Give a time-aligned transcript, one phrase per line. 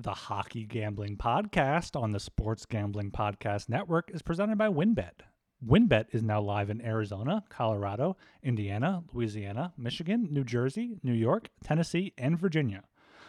[0.00, 5.22] The Hockey Gambling Podcast on the Sports Gambling Podcast Network is presented by WynnBET.
[5.66, 12.12] WynnBET is now live in Arizona, Colorado, Indiana, Louisiana, Michigan, New Jersey, New York, Tennessee,
[12.16, 12.84] and Virginia.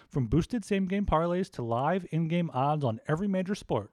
[0.10, 3.90] From boosted same game parlays to live in game odds on every major sport,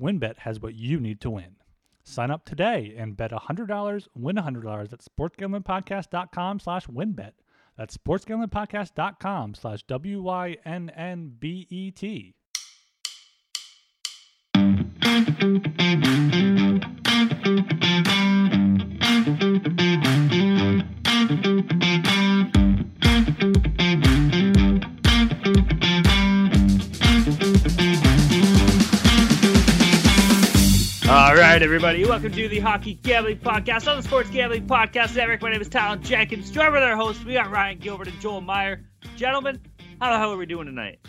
[0.00, 1.56] WynnBET has what you need to win.
[2.04, 7.32] Sign up today and bet $100, win $100 at sportsgamblingpodcast.com slash wynnbet.
[7.80, 10.34] That's sportsgamblingpodcast.com slash W-Y-N-N-B-E-T.
[31.52, 32.04] Right, everybody.
[32.04, 35.42] Welcome to the Hockey Gambling Podcast on the Sports Gambling Podcast Network.
[35.42, 36.48] My name is Talon Jenkins.
[36.48, 38.84] Joined with our hosts, we got Ryan Gilbert and Joel Meyer.
[39.16, 39.60] Gentlemen,
[40.00, 41.00] how the hell are we doing tonight?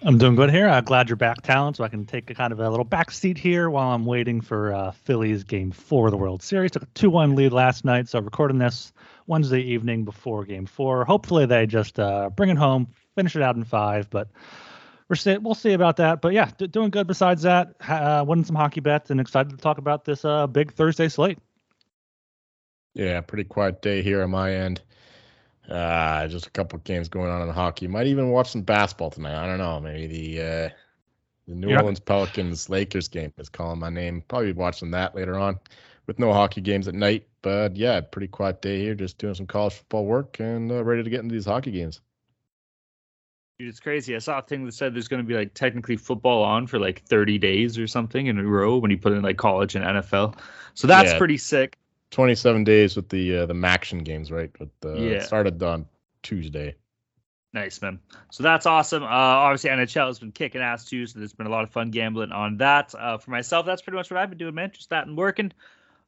[0.00, 0.66] I'm doing good here.
[0.66, 3.10] I'm glad you're back, Talon, so I can take a kind of a little back
[3.10, 6.70] seat here while I'm waiting for uh, Phillies Game 4 of the World Series.
[6.70, 8.94] Took a 2-1 lead last night, so recording this
[9.26, 11.04] Wednesday evening before Game 4.
[11.04, 14.28] Hopefully they just uh, bring it home, finish it out in five, but
[15.08, 16.20] we're see, we'll see about that.
[16.20, 17.74] But yeah, d- doing good besides that.
[17.86, 21.38] Uh, winning some hockey bets and excited to talk about this uh, big Thursday slate.
[22.94, 24.82] Yeah, pretty quiet day here on my end.
[25.68, 27.86] Uh, just a couple games going on in hockey.
[27.86, 29.42] Might even watch some basketball tonight.
[29.42, 29.78] I don't know.
[29.80, 30.68] Maybe the uh,
[31.46, 31.76] the New Yeah.
[31.78, 34.22] Orleans Pelicans Lakers game is calling my name.
[34.28, 35.58] Probably watching that later on,
[36.06, 37.26] with no hockey games at night.
[37.42, 38.94] But yeah, pretty quiet day here.
[38.94, 42.00] Just doing some college football work and uh, ready to get into these hockey games.
[43.58, 44.14] Dude, it's crazy.
[44.14, 46.78] I saw a thing that said there's going to be like technically football on for
[46.78, 49.84] like 30 days or something in a row when you put in like college and
[49.84, 50.38] NFL.
[50.74, 51.18] So that's Yeah.
[51.18, 51.76] pretty sick.
[52.12, 54.50] 27 days with the uh, the MACtion games, right?
[54.60, 55.10] With the Yeah.
[55.16, 55.86] it started on
[56.22, 56.76] Tuesday.
[57.52, 57.98] Nice, man.
[58.30, 59.02] So that's awesome.
[59.02, 61.90] Uh, obviously, NHL has been kicking ass too, so there's been a lot of fun
[61.90, 62.94] gambling on that.
[62.96, 64.70] Uh, for myself, that's pretty much what I've been doing, man.
[64.72, 65.50] Just that and working.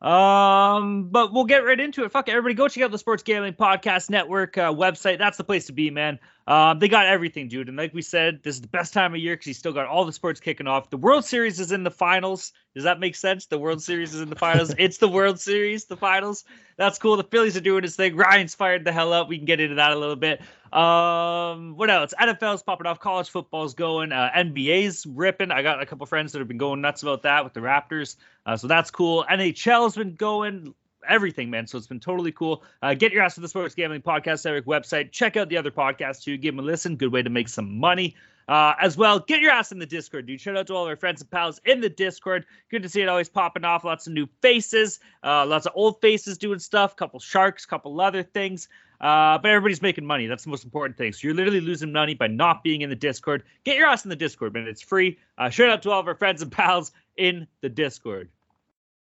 [0.00, 2.12] Um, but we'll get right into it.
[2.12, 5.19] Fuck it, everybody, go check out the Sports Gambling Podcast Network uh, website.
[5.19, 6.19] That's the place to be, man.
[6.50, 7.69] Um, they got everything, dude.
[7.69, 9.87] And like we said, this is the best time of year because you still got
[9.87, 10.91] all the sports kicking off.
[10.91, 12.53] The World Series is in the finals.
[12.75, 13.47] Does that make sense?
[13.47, 14.75] The World Series is in the finals.
[14.77, 16.44] it's the World Series, the finals.
[16.77, 17.16] That's cool.
[17.16, 18.16] The Phillies are doing his thing.
[18.16, 19.28] Ryan's fired the hell up.
[19.28, 20.41] We can get into that a little bit.
[20.72, 22.15] Um, what else?
[22.21, 22.99] NFL's popping off.
[22.99, 24.11] College football's going.
[24.11, 25.53] Uh, NBA's ripping.
[25.53, 28.17] I got a couple friends that have been going nuts about that with the Raptors.
[28.44, 29.25] Uh, so that's cool.
[29.31, 30.75] NHL's been going.
[31.09, 31.66] Everything, man.
[31.66, 32.62] So it's been totally cool.
[32.83, 35.12] Uh, get your ass to the Sports Gambling Podcast Network website.
[35.12, 36.37] Check out the other podcasts too.
[36.37, 36.97] Give them a listen.
[36.97, 38.16] Good way to make some money.
[38.49, 40.41] Uh, as well, get your ass in the Discord, dude.
[40.41, 42.44] Shout out to all of our friends and pals in the Discord.
[42.69, 43.84] Good to see it always popping off.
[43.84, 46.97] Lots of new faces, uh, lots of old faces doing stuff.
[46.97, 48.69] Couple sharks, couple other things.
[49.00, 50.27] Uh, but everybody's making money.
[50.27, 51.12] That's the most important thing.
[51.12, 53.44] So you're literally losing money by not being in the Discord.
[53.65, 54.67] Get your ass in the Discord, man.
[54.67, 55.19] It's free.
[55.38, 58.28] Uh, shout out to all of our friends and pals in the Discord.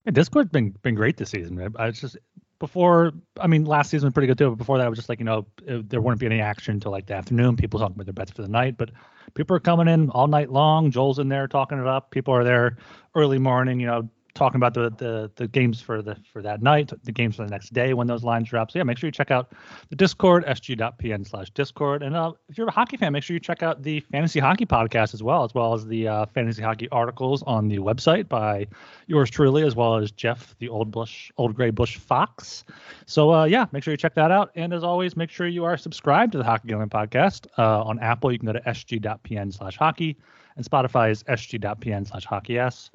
[0.04, 1.60] Yeah, Discord's been been great this season.
[1.76, 2.16] I was just
[2.58, 3.12] before.
[3.40, 4.50] I mean, last season was pretty good too.
[4.50, 6.74] But before that, I was just like you know uh, there wouldn't be any action
[6.74, 7.56] until like the afternoon.
[7.56, 8.90] People talking about their bets for the night, but
[9.34, 10.90] people are coming in all night long.
[10.90, 12.10] Joel's in there talking it up.
[12.10, 12.76] People are there
[13.14, 13.80] early morning.
[13.80, 17.36] You know, talking about the the the games for the for that night, the games
[17.36, 18.70] for the next day when those lines drop.
[18.70, 19.52] So yeah, make sure you check out
[19.88, 22.02] the Discord sg.pn slash Discord.
[22.02, 24.66] And uh, if you're a hockey fan, make sure you check out the Fantasy Hockey
[24.66, 28.66] podcast as well, as well as the uh, Fantasy Hockey articles on the website by
[29.06, 32.64] yours truly, as well as Jeff, the old bush, old gray bush fox.
[33.06, 34.50] So uh, yeah, make sure you check that out.
[34.54, 37.98] And as always, make sure you are subscribed to the Hockey Gambling Podcast uh, on
[37.98, 38.32] Apple.
[38.32, 40.16] You can go to sg.pn slash hockey,
[40.56, 42.90] and Spotify is sg.pn slash hockey s.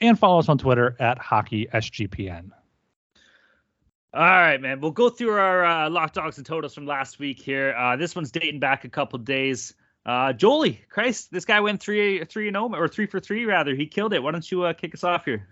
[0.00, 2.50] And follow us on Twitter at hockeysgpn.
[4.12, 4.80] All right, man.
[4.80, 7.74] We'll go through our uh, lock dogs and totals from last week here.
[7.76, 9.74] Uh, this one's dating back a couple days.
[10.04, 13.74] Uh, Jolie, Christ, this guy went three three and zero or three for three rather.
[13.74, 14.22] He killed it.
[14.22, 15.46] Why don't you uh, kick us off here?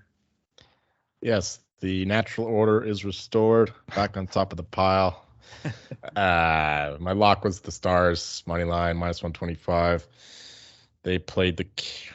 [1.20, 5.24] Yes, the natural order is restored, back on top of the pile.
[6.16, 10.06] uh, my lock was the Stars money line minus one twenty five.
[11.08, 11.66] They played the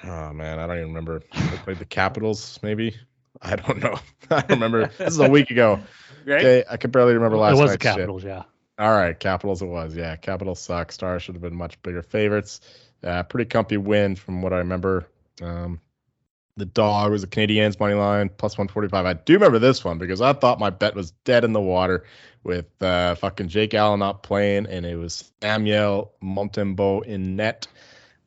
[0.04, 1.24] oh man, I don't even remember.
[1.34, 2.96] They played the Capitals, maybe.
[3.42, 3.98] I don't know.
[4.30, 4.92] I don't remember.
[5.00, 5.80] This is a week ago.
[6.26, 6.40] Right?
[6.40, 7.96] Okay, I can barely remember last it was the night's shit.
[7.96, 8.44] Capitals, yeah.
[8.80, 9.94] All right, Capitals it was.
[9.94, 10.94] Yeah, Capitals suck.
[10.94, 12.62] Stars should have been much bigger favorites.
[13.04, 15.06] Uh, pretty comfy win from what I remember.
[15.42, 15.82] Um,
[16.56, 19.06] the dog was the Canadiens money line plus 145.
[19.06, 22.06] I do remember this one because I thought my bet was dead in the water
[22.46, 27.68] with uh, fucking Jake Allen not playing, and it was Samuel Montembeault in net.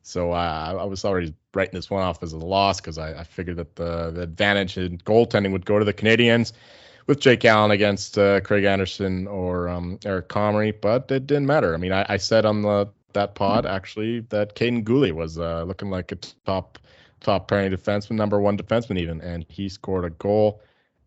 [0.07, 3.23] So uh, I was already writing this one off as a loss because I, I
[3.25, 6.53] figured that the, the advantage in goaltending would go to the Canadiens
[7.07, 11.73] with Jake Allen against uh, Craig Anderson or um, Eric Comrie, but it didn't matter.
[11.73, 15.63] I mean, I, I said on the that pod actually that Kaiden Guhle was uh,
[15.63, 16.15] looking like a
[16.45, 16.79] top
[17.19, 20.61] top pairing defenseman, number one defenseman even, and he scored a goal.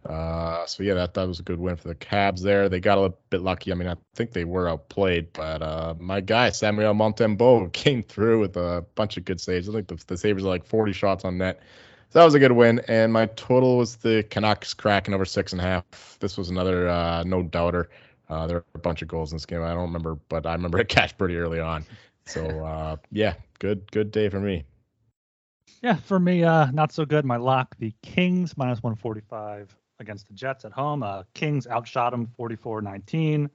[0.07, 2.69] Uh, so yeah, that that was a good win for the Habs there.
[2.69, 3.71] They got a little bit lucky.
[3.71, 8.41] I mean, I think they were outplayed, but uh, my guy Samuel Montembeault came through
[8.41, 9.69] with a bunch of good saves.
[9.69, 11.61] I think the, the Sabres are like 40 shots on net.
[12.11, 15.53] So that was a good win, and my total was the Canucks cracking over six
[15.53, 16.17] and a half.
[16.19, 17.91] This was another uh, no doubter.
[18.29, 19.63] Uh, there were a bunch of goals in this game.
[19.63, 21.85] I don't remember, but I remember it cashed pretty early on.
[22.25, 24.65] So uh, yeah, good good day for me.
[25.83, 27.25] Yeah, for me, uh, not so good.
[27.25, 31.03] My lock, the Kings minus 145 against the Jets at home.
[31.03, 33.51] Uh, Kings outshot them 44-19.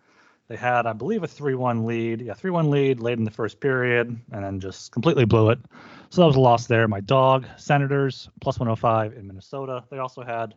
[0.48, 2.22] They had, I believe, a 3-1 lead.
[2.22, 5.60] Yeah, 3-1 lead late in the first period, and then just completely blew it.
[6.12, 6.88] So that was a loss there.
[6.88, 9.84] My dog, Senators, plus 105 in Minnesota.
[9.90, 10.54] They also had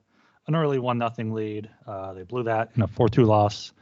[0.46, 1.70] an early 1 0 lead.
[1.86, 3.72] Uh, they blew that in a 4 2 loss.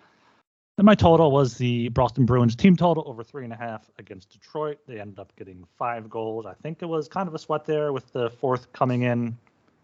[0.79, 4.31] And my total was the Boston Bruins team total over three and a half against
[4.31, 4.79] Detroit.
[4.87, 6.45] They ended up getting five goals.
[6.45, 9.39] I think it was kind of a sweat there with the fourth coming in,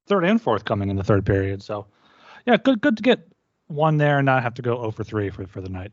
[0.06, 1.62] third and fourth coming in the third period.
[1.62, 1.86] So,
[2.46, 3.26] yeah, good good to get
[3.66, 5.92] one there and not have to go 0 for 3 for, for the night.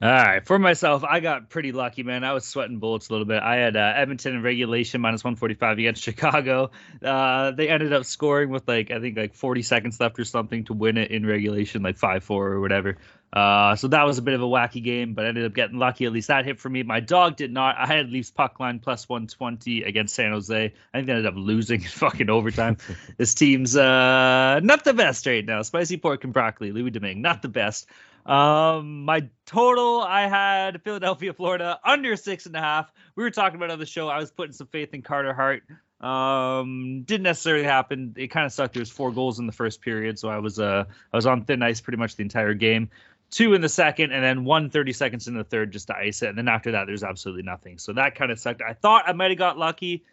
[0.00, 2.22] All right, for myself, I got pretty lucky, man.
[2.22, 3.42] I was sweating bullets a little bit.
[3.42, 6.70] I had uh, Edmonton in regulation minus 145 against Chicago.
[7.02, 10.64] Uh, they ended up scoring with like I think like 40 seconds left or something
[10.66, 12.98] to win it in regulation, like five four or whatever.
[13.32, 15.78] Uh, so that was a bit of a wacky game, but I ended up getting
[15.78, 16.06] lucky.
[16.06, 16.82] At least that hit for me.
[16.82, 17.76] My dog did not.
[17.76, 20.64] I had Leafs puck line plus 120 against San Jose.
[20.64, 22.78] I think they ended up losing in fucking overtime.
[23.18, 25.62] this team's uh, not the best right now.
[25.62, 27.86] Spicy pork and broccoli, Louis Domingue, not the best.
[28.24, 32.92] Um, my total, I had Philadelphia, Florida, under six and a half.
[33.14, 34.08] We were talking about on the show.
[34.08, 35.62] I was putting some faith in Carter Hart.
[36.00, 38.14] Um, didn't necessarily happen.
[38.16, 38.74] It kind of sucked.
[38.74, 41.44] There was four goals in the first period, so I was uh I was on
[41.44, 42.90] thin ice pretty much the entire game.
[43.30, 46.22] Two in the second, and then one 30 seconds in the third just to ice
[46.22, 46.30] it.
[46.30, 47.78] And then after that, there's absolutely nothing.
[47.78, 48.62] So that kind of sucked.
[48.62, 50.04] I thought I might have got lucky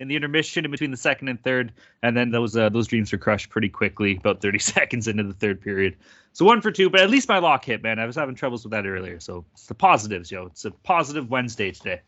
[0.00, 1.72] in the intermission in between the second and third,
[2.02, 5.34] and then those uh, those dreams were crushed pretty quickly, about 30 seconds into the
[5.34, 5.96] third period.
[6.32, 7.98] So one for two, but at least my lock hit, man.
[7.98, 10.46] I was having troubles with that earlier, so it's the positives, yo.
[10.46, 12.00] It's a positive Wednesday today.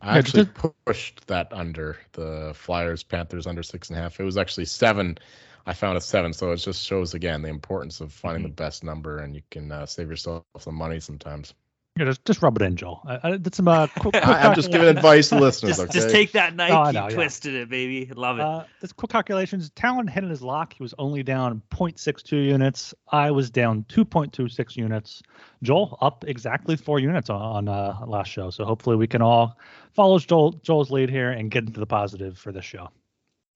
[0.00, 0.46] I actually
[0.84, 4.18] pushed that under the Flyers Panthers under six and a half.
[4.18, 5.18] It was actually seven.
[5.66, 8.50] I found a seven, so it just shows again the importance of finding mm-hmm.
[8.50, 11.54] the best number, and you can uh, save yourself some money sometimes.
[11.98, 13.02] Yeah, just just rub it in, Joel.
[13.04, 15.76] I, I did some uh, quick, quick I'm just giving advice to listeners.
[15.76, 15.92] just, okay?
[15.92, 17.60] just take that knife, oh, know, twisted yeah.
[17.60, 18.10] it, baby.
[18.16, 18.42] Love it.
[18.42, 19.70] Uh, this quick calculations.
[19.74, 20.72] Talon hit in his lock.
[20.72, 22.94] He was only down 0.62 units.
[23.06, 25.22] I was down 2.26 units.
[25.62, 28.48] Joel up exactly four units on, on uh, last show.
[28.48, 29.58] So hopefully we can all
[29.92, 32.88] follow Joel Joel's lead here and get into the positive for this show.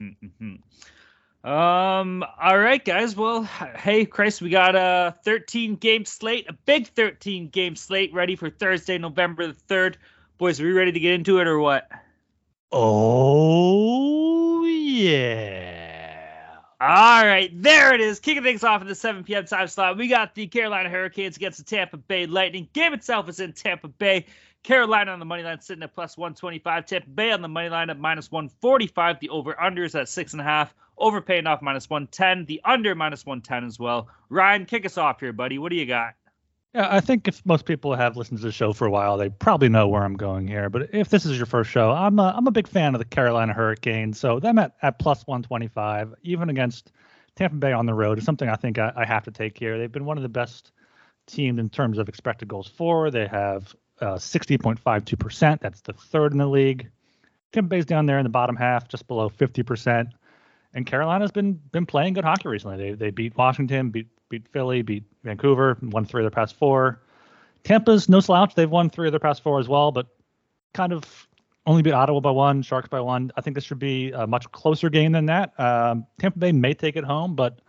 [0.02, 0.56] Mm-hmm.
[1.46, 2.24] Um.
[2.42, 3.14] All right, guys.
[3.14, 8.34] Well, hey, Chris, we got a 13 game slate, a big 13 game slate, ready
[8.34, 9.96] for Thursday, November the third.
[10.38, 11.88] Boys, are we ready to get into it or what?
[12.72, 15.76] Oh yeah.
[16.80, 18.18] All right, there it is.
[18.18, 19.46] Kicking things off in the 7 p.m.
[19.46, 19.96] time slot.
[19.96, 22.68] We got the Carolina Hurricanes against the Tampa Bay Lightning.
[22.72, 24.26] Game itself is in Tampa Bay.
[24.64, 26.86] Carolina on the money line sitting at plus 125.
[26.86, 29.20] Tampa Bay on the money line at minus 145.
[29.20, 30.74] The over unders at six and a half.
[30.98, 32.46] Over paying off minus 110.
[32.46, 34.08] The under minus 110 as well.
[34.28, 35.58] Ryan, kick us off here, buddy.
[35.58, 36.14] What do you got?
[36.76, 39.30] Yeah, I think if most people have listened to the show for a while, they
[39.30, 40.68] probably know where I'm going here.
[40.68, 43.06] But if this is your first show, I'm a, I'm a big fan of the
[43.06, 44.18] Carolina Hurricanes.
[44.18, 46.92] So them at, at plus 125, even against
[47.34, 49.78] Tampa Bay on the road, is something I think I, I have to take here.
[49.78, 50.72] They've been one of the best
[51.26, 53.10] teams in terms of expected goals for.
[53.10, 55.60] They have uh, 60.52%.
[55.60, 56.90] That's the third in the league.
[57.52, 60.10] Tampa Bay's down there in the bottom half, just below 50%.
[60.76, 62.76] And Carolina's been been playing good hockey recently.
[62.76, 67.00] They they beat Washington, beat beat Philly, beat Vancouver, won three of their past four.
[67.64, 68.54] Tampa's no slouch.
[68.54, 70.06] They've won three of their past four as well, but
[70.74, 71.26] kind of
[71.64, 73.32] only beat Ottawa by one, Sharks by one.
[73.36, 75.58] I think this should be a much closer game than that.
[75.58, 77.60] Um, Tampa Bay may take it home, but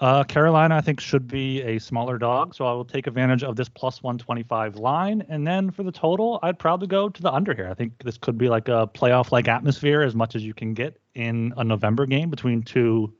[0.00, 3.54] uh, Carolina, I think, should be a smaller dog, so I will take advantage of
[3.54, 5.24] this plus 125 line.
[5.28, 7.68] And then for the total, I'd probably go to the under here.
[7.70, 10.74] I think this could be like a playoff like atmosphere as much as you can
[10.74, 13.12] get in a November game between two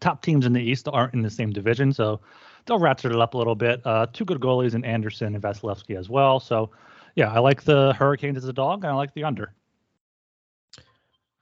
[0.00, 1.92] top teams in the East that aren't in the same division.
[1.92, 2.20] So
[2.66, 3.80] they'll ratchet it up a little bit.
[3.84, 6.40] Uh, two good goalies in Andersen and Vasilevskiy as well.
[6.40, 6.70] So
[7.14, 9.54] yeah, I like the Hurricanes as a dog, and I like the under.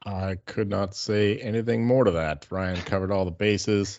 [0.07, 2.47] I could not say anything more to that.
[2.51, 3.99] Ryan covered all the bases.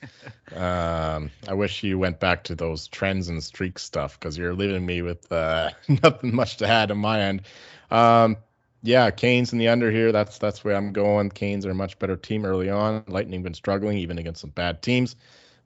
[0.55, 4.86] um, I wish you went back to those trends and streaks stuff because you're leaving
[4.86, 5.72] me with uh,
[6.03, 7.43] nothing much to add on my end.
[7.91, 8.38] Um,
[8.84, 10.12] yeah, Canes in the under here.
[10.12, 11.29] That's that's where I'm going.
[11.29, 13.03] Canes are a much better team early on.
[13.08, 15.15] Lightning been struggling even against some bad teams,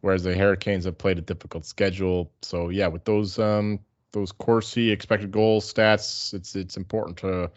[0.02, 2.30] whereas the Hurricanes have played a difficult schedule.
[2.42, 3.80] So yeah, with those um,
[4.16, 6.34] those Corsi expected goal stats.
[6.34, 7.52] It's it's important to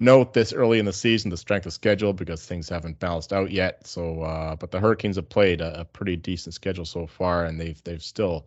[0.00, 3.50] note this early in the season, the strength of schedule because things haven't balanced out
[3.50, 3.86] yet.
[3.86, 7.60] So, uh, but the Hurricanes have played a, a, pretty decent schedule so far, and
[7.60, 8.46] they've they've still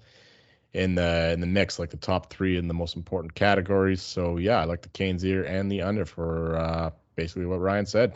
[0.74, 4.02] in the in the mix, like the top three in the most important categories.
[4.02, 7.86] So yeah, I like the Canes here and the under for uh, basically what Ryan
[7.86, 8.14] said.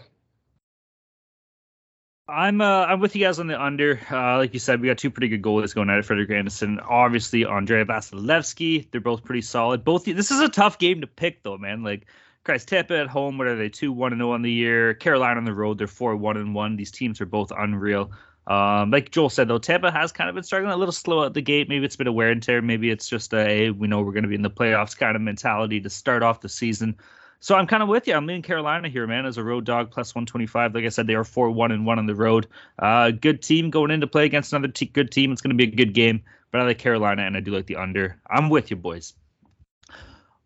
[2.27, 3.99] I'm uh, I'm with you guys on the under.
[4.09, 6.05] Uh, like you said, we got two pretty good goalies going at it.
[6.05, 8.89] Frederik Andersen, obviously Andrei Vasilevskiy.
[8.89, 9.83] They're both pretty solid.
[9.83, 11.83] Both this is a tough game to pick though, man.
[11.83, 12.07] Like
[12.45, 13.69] Christ Tampa at home, what are they?
[13.69, 14.93] Two one and zero oh on the year.
[14.93, 16.75] Carolina on the road, they're four one and one.
[16.75, 18.11] These teams are both unreal.
[18.45, 21.33] Um, like Joel said though, Tampa has kind of been struggling a little slow at
[21.33, 21.67] the gate.
[21.67, 22.61] Maybe it's been a wear and tear.
[22.61, 25.15] Maybe it's just a hey, we know we're going to be in the playoffs kind
[25.15, 26.95] of mentality to start off the season.
[27.39, 28.13] So I'm kind of with you.
[28.13, 30.75] I'm leaning Carolina here, man, as a road dog plus 125.
[30.75, 32.47] Like I said, they are 4 1 and 1 on the road.
[32.77, 35.31] Uh, good team going into play against another t- good team.
[35.31, 36.21] It's going to be a good game,
[36.51, 38.19] but I like Carolina and I do like the under.
[38.29, 39.15] I'm with you, boys.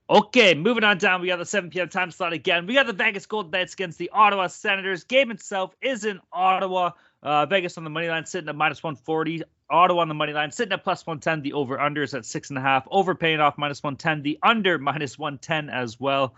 [0.09, 1.21] Okay, moving on down.
[1.21, 1.87] We got the 7 p.m.
[1.87, 2.65] time slot again.
[2.65, 5.03] We got the Vegas Golden Knights against the Ottawa Senators.
[5.03, 6.91] Game itself is in Ottawa.
[7.21, 9.43] Uh, Vegas on the money line sitting at minus 140.
[9.69, 11.43] Ottawa on the money line sitting at plus 110.
[11.43, 12.87] The over under is at six and a half.
[12.89, 14.23] Over paying off minus 110.
[14.23, 16.33] The under minus 110 as well.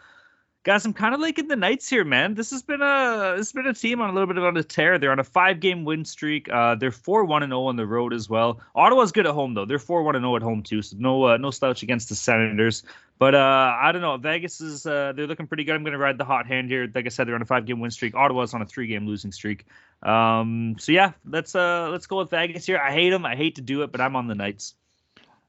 [0.63, 2.35] Guys, I'm kind of liking the Knights here, man.
[2.35, 4.63] This has been a this has been a team on a little bit of a
[4.63, 4.99] tear.
[4.99, 6.47] They're on a five game win streak.
[6.53, 8.61] Uh, they're four one and zero oh on the road as well.
[8.75, 9.65] Ottawa's good at home though.
[9.65, 10.83] They're four one and zero oh at home too.
[10.83, 12.83] So no uh, no slouch against the Senators.
[13.17, 14.17] But uh, I don't know.
[14.17, 15.73] Vegas is uh, they're looking pretty good.
[15.73, 16.87] I'm going to ride the hot hand here.
[16.93, 18.13] Like I said, they're on a five game win streak.
[18.13, 19.65] Ottawa's on a three game losing streak.
[20.03, 22.77] Um, so yeah, let's uh let's go with Vegas here.
[22.77, 23.25] I hate them.
[23.25, 24.75] I hate to do it, but I'm on the Knights.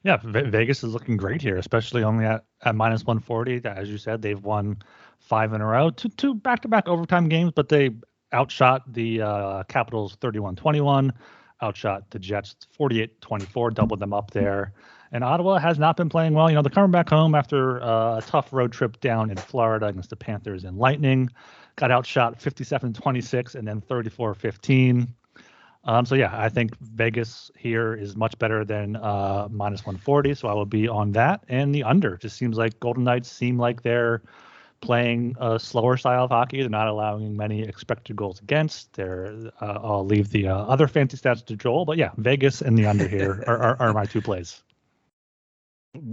[0.04, 3.60] Yeah, Vegas is looking great here, especially only at, at minus 140.
[3.64, 4.82] As you said, they've won
[5.22, 7.90] five in a row, two two back-to-back overtime games, but they
[8.34, 11.10] outshot the uh, Capitals 31-21,
[11.62, 14.72] outshot the Jets 48-24, doubled them up there.
[15.12, 16.48] And Ottawa has not been playing well.
[16.48, 19.86] You know, they're coming back home after uh, a tough road trip down in Florida
[19.86, 21.28] against the Panthers and Lightning.
[21.76, 25.08] Got outshot 57-26 and then 34-15.
[25.84, 30.34] Um, so yeah, I think Vegas here is much better than uh, minus 140.
[30.34, 32.16] So I will be on that and the under.
[32.16, 34.22] Just seems like Golden Knights seem like they're
[34.82, 36.60] playing a slower style of hockey.
[36.60, 38.92] They're not allowing many expected goals against.
[38.92, 42.76] They're uh, I'll leave the uh, other fancy stats to Joel, but yeah, Vegas and
[42.76, 44.62] the under here are, are, are, my two plays.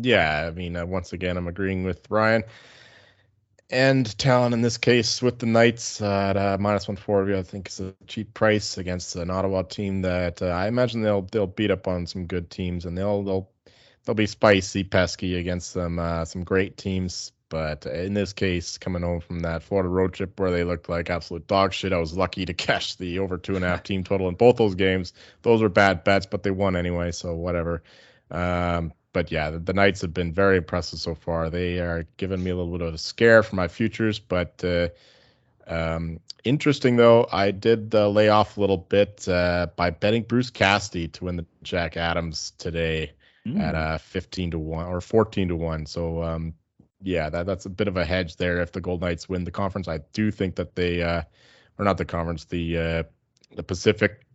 [0.01, 2.43] Yeah, I mean, uh, once again, I'm agreeing with Ryan.
[3.69, 7.79] And Talon in this case with the Knights at uh, minus 140, I think is
[7.79, 11.87] a cheap price against an Ottawa team that uh, I imagine they'll they'll beat up
[11.87, 13.49] on some good teams and they'll they'll
[14.03, 19.01] they'll be spicy, pesky against some uh, some great teams but in this case, coming
[19.01, 22.15] home from that Florida road trip where they looked like absolute dog shit, I was
[22.15, 25.13] lucky to catch the over two and a half team total in both those games.
[25.41, 27.83] Those were bad bets, but they won anyway, so whatever.
[28.31, 31.49] Um, but yeah, the, the, Knights have been very impressive so far.
[31.49, 34.89] They are giving me a little bit of a scare for my futures, but uh,
[35.67, 40.51] um, interesting though, I did uh, lay off a little bit uh, by betting Bruce
[40.51, 43.13] Cassidy to win the Jack Adams today
[43.47, 43.59] mm.
[43.59, 45.85] at uh, 15 to 1 or 14 to 1.
[45.85, 46.53] So um,
[47.01, 48.61] yeah, that that's a bit of a hedge there.
[48.61, 51.23] If the Gold Knights win the conference, I do think that they, uh,
[51.77, 53.03] or not the conference, the uh,
[53.55, 54.25] the Pacific.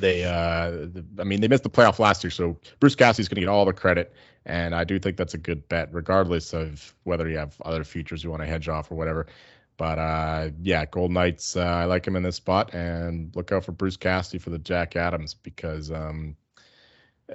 [0.00, 0.88] They, uh,
[1.20, 3.64] I mean, they missed the playoff last year, so Bruce Cassidy's going to get all
[3.64, 4.12] the credit,
[4.44, 8.24] and I do think that's a good bet, regardless of whether you have other futures
[8.24, 9.28] you want to hedge off or whatever.
[9.76, 13.64] But uh, yeah, Gold Knights, uh, I like him in this spot, and look out
[13.64, 16.36] for Bruce Cassidy for the Jack Adams because um,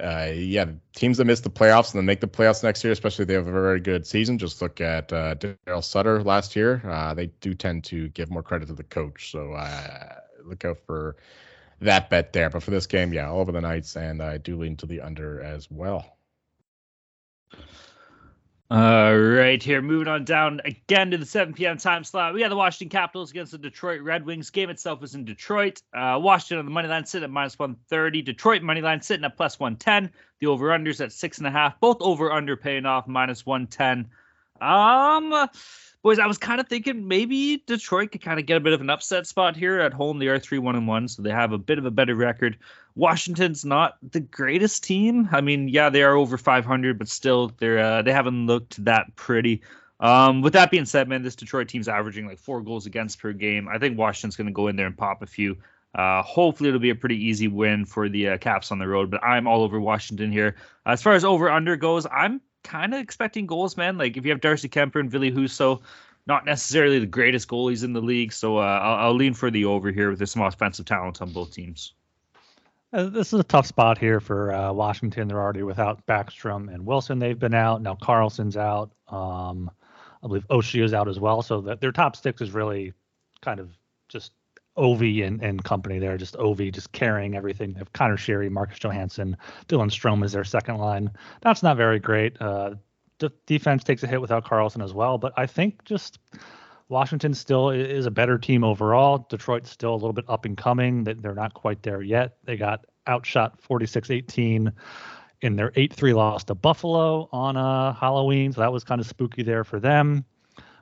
[0.00, 3.24] uh, yeah, teams that miss the playoffs and then make the playoffs next year, especially
[3.24, 4.38] if they have a very good season.
[4.38, 6.82] Just look at uh, Daryl Sutter last year.
[6.84, 9.30] Uh, they do tend to give more credit to the coach.
[9.30, 11.16] So uh, look out for
[11.80, 12.48] that bet there.
[12.48, 15.02] But for this game, yeah, all over the Knights, and I do lean to the
[15.02, 16.16] under as well.
[18.72, 21.76] All right, here moving on down again to the 7 p.m.
[21.76, 22.32] time slot.
[22.32, 24.48] We got the Washington Capitals against the Detroit Red Wings.
[24.48, 25.82] Game itself is in Detroit.
[25.92, 28.22] Uh, Washington on the money line sitting at minus 130.
[28.22, 30.10] Detroit money line sitting at plus 110.
[30.38, 31.78] The over unders at six and a half.
[31.80, 34.08] Both over under paying off minus 110.
[34.62, 35.48] Um,
[36.02, 38.80] boys, I was kind of thinking maybe Detroit could kind of get a bit of
[38.80, 40.18] an upset spot here at home.
[40.18, 42.58] They are three one and one, so they have a bit of a better record.
[42.94, 45.28] Washington's not the greatest team.
[45.32, 49.14] I mean, yeah, they are over 500, but still, they're uh, they haven't looked that
[49.16, 49.62] pretty.
[50.00, 53.32] Um, with that being said, man, this Detroit team's averaging like four goals against per
[53.32, 53.68] game.
[53.68, 55.56] I think Washington's going to go in there and pop a few.
[55.94, 59.10] Uh, hopefully, it'll be a pretty easy win for the uh, Caps on the road.
[59.10, 60.56] But I'm all over Washington here.
[60.86, 63.98] As far as over under goes, I'm kind of expecting goals, man.
[63.98, 65.82] Like if you have Darcy Kuemper and Ville Husso,
[66.26, 68.32] not necessarily the greatest goalies in the league.
[68.32, 71.52] So uh, I'll, I'll, lean for the over here with some offensive talent on both
[71.52, 71.94] teams.
[72.92, 75.26] Uh, this is a tough spot here for uh, Washington.
[75.26, 77.18] They're already without Backstrom and Wilson.
[77.18, 77.80] They've been out.
[77.82, 78.92] Now Carlson's out.
[79.08, 79.70] Um,
[80.22, 81.42] I believe is out as well.
[81.42, 82.92] So that their top six is really
[83.40, 83.70] kind of
[84.08, 84.32] just
[84.76, 86.16] Ovi and, and company there.
[86.16, 87.72] Just Ovi just carrying everything.
[87.72, 89.36] They have Conor Sheary, Marcus Johansson,
[89.68, 91.10] Dylan Strome is their second line.
[91.42, 92.40] That's not very great.
[92.40, 92.74] Uh,
[93.18, 95.18] de- defense takes a hit without Carlson as well.
[95.18, 96.18] But I think just
[96.88, 99.26] Washington still is a better team overall.
[99.28, 101.04] Detroit's still a little bit up and coming.
[101.04, 102.36] They're not quite there yet.
[102.44, 104.72] They got outshot 46-18
[105.40, 109.42] in their 8-3 loss to Buffalo on uh, Halloween, so that was kind of spooky
[109.42, 110.24] there for them.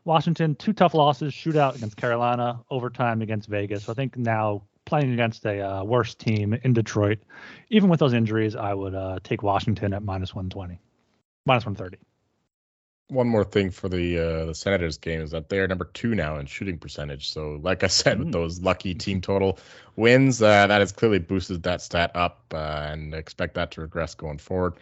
[0.04, 3.84] Washington, two tough losses, shootout against Carolina, overtime against Vegas.
[3.84, 7.18] So I think now playing against a uh, worse team in Detroit,
[7.68, 10.80] even with those injuries, I would uh, take Washington at minus 120,
[11.46, 11.98] minus 130
[13.10, 16.14] one more thing for the uh, the Senators game is that they are number two
[16.14, 17.30] now in shooting percentage.
[17.30, 18.24] So, like I said, mm.
[18.24, 19.58] with those lucky team total
[19.96, 24.14] wins, uh, that has clearly boosted that stat up, uh, and expect that to regress
[24.14, 24.74] going forward.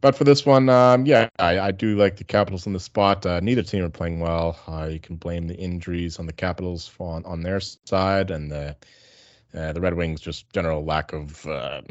[0.00, 3.26] But for this one, um, yeah, I, I, do like the Capitals in the spot.
[3.26, 4.56] Uh, neither team are playing well.
[4.68, 8.76] Uh, you can blame the injuries on the Capitals on on their side, and the
[9.54, 11.44] uh, the Red Wings just general lack of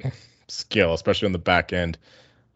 [0.47, 1.97] skill, especially on the back end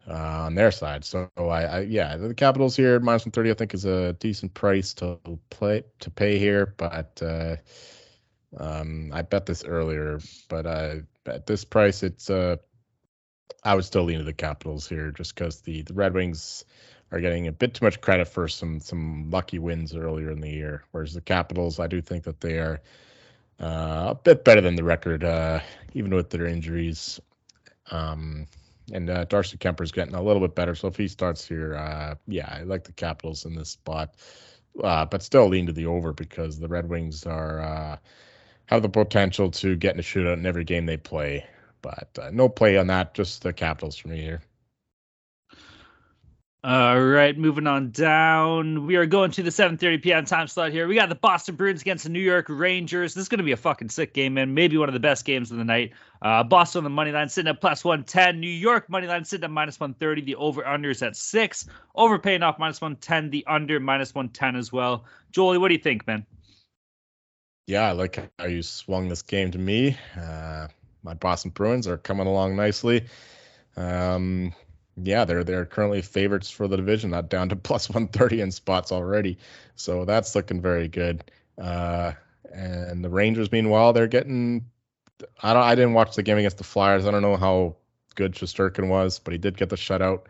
[0.08, 0.12] uh,
[0.46, 1.04] on their side.
[1.04, 4.54] So I, I, yeah, the Capitals here minus one thirty I think is a decent
[4.54, 5.18] price to
[5.50, 7.56] play to pay here, but uh,
[8.56, 12.56] um, I bet this earlier, but uh, at this price it's uh,
[13.64, 16.64] I would still lean to the Capitals here just because the the Red Wings
[17.10, 20.50] are getting a bit too much credit for some some lucky wins earlier in the
[20.50, 22.80] year, whereas the Capitals I do think that they are.
[23.60, 25.60] Uh, a bit better than the record, uh,
[25.94, 27.20] even with their injuries.
[27.92, 28.46] Um,
[28.92, 30.74] and uh, Darcy Kuemper's getting a little bit better.
[30.74, 34.14] So if he starts here, uh, yeah, I like the Capitals in this spot,
[34.82, 37.96] uh, but still lean to the over because the Red Wings are uh,
[38.66, 41.46] have the potential to get in a shootout in every game they play.
[41.82, 44.40] But uh, no play on that, just the Capitals for me here.
[46.64, 48.86] All right, moving on down.
[48.86, 50.24] We are going to the 7:30 p.m.
[50.24, 50.86] time slot here.
[50.86, 53.14] We got the Boston Bruins against the New York Rangers.
[53.14, 54.54] This is going to be a fucking sick game, man.
[54.54, 55.90] Maybe one of the best games of the night.
[56.20, 58.38] Uh, Boston on the money line sitting at plus 110.
[58.38, 60.22] New York money line sitting at minus 130.
[60.22, 61.66] The over under is at six.
[61.96, 63.30] Over paying off minus 110.
[63.30, 65.04] The under minus 110 as well.
[65.32, 66.24] Jolie, what do you think, man?
[67.66, 69.96] Yeah, I like how you swung this game to me.
[70.16, 70.68] Uh,
[71.02, 73.06] my Boston Bruins are coming along nicely.
[73.76, 74.54] Um,
[74.96, 78.92] yeah, they're they're currently favorites for the division, not down to plus 130 in spots
[78.92, 79.38] already.
[79.76, 81.24] So that's looking very good.
[81.60, 82.12] Uh,
[82.52, 84.66] and the Rangers, meanwhile, they're getting.
[85.42, 85.62] I don't.
[85.62, 87.06] I didn't watch the game against the Flyers.
[87.06, 87.76] I don't know how
[88.14, 90.22] good Shesterkin was, but he did get the shutout.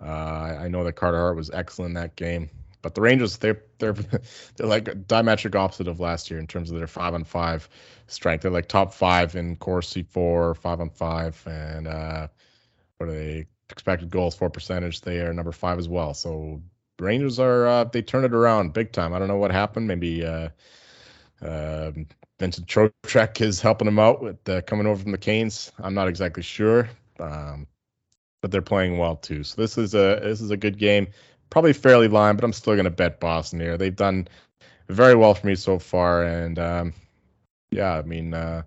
[0.00, 2.50] Uh, I know that Carter Hart was excellent in that game.
[2.88, 3.92] But the Rangers, they're they're
[4.56, 7.68] they're like diametric opposite of last year in terms of their five on five
[8.06, 8.42] strength.
[8.42, 12.28] They're like top five in Corsi for, five on five, and uh,
[12.96, 13.46] what are they?
[13.70, 15.00] expected goals for percentage.
[15.00, 16.14] They are number five as well.
[16.14, 16.62] So
[16.98, 19.14] Rangers are uh, they turned it around big time.
[19.14, 19.86] I don't know what happened.
[19.86, 20.48] Maybe uh,
[21.42, 21.92] uh,
[22.38, 25.72] Vincent Trocheck is helping them out with uh, coming over from the Canes.
[25.78, 26.88] I'm not exactly sure,
[27.20, 27.66] um,
[28.40, 29.44] but they're playing well too.
[29.44, 31.08] So this is a this is a good game.
[31.50, 33.76] Probably fairly line, but I'm still going to bet Boston here.
[33.76, 34.28] They've done
[34.88, 36.92] very well for me so far, and um,
[37.70, 38.62] yeah, I mean, uh,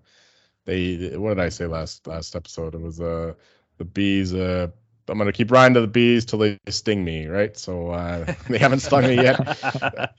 [0.65, 2.75] they what did I say last last episode?
[2.75, 3.33] It was uh
[3.77, 4.67] the bees uh
[5.09, 7.57] I'm gonna keep riding to the bees till they sting me, right?
[7.57, 10.15] So uh, they haven't stung me yet,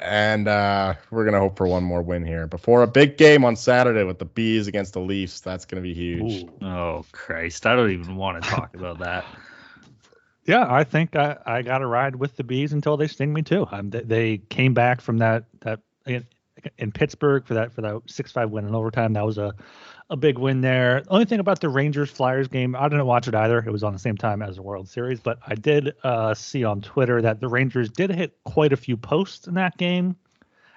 [0.00, 3.56] and uh, we're gonna hope for one more win here before a big game on
[3.56, 5.40] Saturday with the bees against the Leafs.
[5.40, 6.42] That's gonna be huge.
[6.42, 6.66] Ooh.
[6.66, 9.24] Oh Christ, I don't even want to talk about that.
[10.44, 13.42] Yeah, I think I, I got to ride with the bees until they sting me
[13.42, 13.66] too.
[13.70, 16.26] Um, they, they came back from that that in,
[16.78, 19.12] in Pittsburgh for that for that six five win in overtime.
[19.12, 19.54] That was a
[20.10, 21.02] a big win there.
[21.02, 23.58] The only thing about the Rangers Flyers game, I didn't watch it either.
[23.58, 26.64] It was on the same time as the World Series, but I did uh, see
[26.64, 30.16] on Twitter that the Rangers did hit quite a few posts in that game.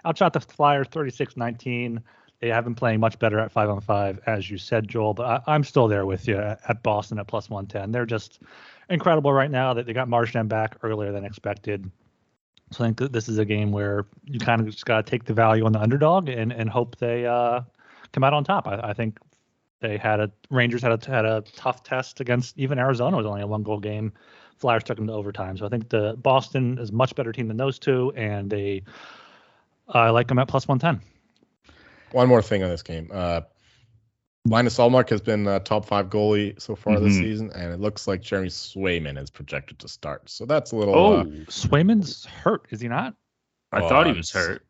[0.05, 2.01] Outshot the Flyers 36 19.
[2.41, 5.13] They have been playing much better at five on five, as you said, Joel.
[5.13, 7.91] But I, am still there with you at Boston at plus 110.
[7.91, 8.39] They're just
[8.93, 11.89] incredible right now that they got Marchand back earlier than expected.
[12.71, 15.25] So I think this is a game where you kind of just got to take
[15.25, 17.61] the value on the underdog and, and hope they uh,
[18.13, 18.67] come out on top.
[18.67, 19.19] I, I think
[19.79, 23.41] they had a Rangers had a had a tough test against even Arizona was only
[23.41, 24.13] a one goal game.
[24.57, 25.57] Flyers took them to overtime.
[25.57, 28.83] So I think the Boston is much better team than those two, and they
[29.89, 31.01] I like them at plus one ten.
[32.11, 33.09] One more thing on this game.
[33.11, 33.41] Uh,
[34.45, 37.05] Linus Ullmark has been a top five goalie so far mm-hmm.
[37.05, 40.29] this season, and it looks like Jeremy Swayman is projected to start.
[40.29, 40.95] So that's a little.
[40.95, 43.15] Oh, uh, Swayman's hurt, is he not?
[43.71, 44.65] I thought he was hurt.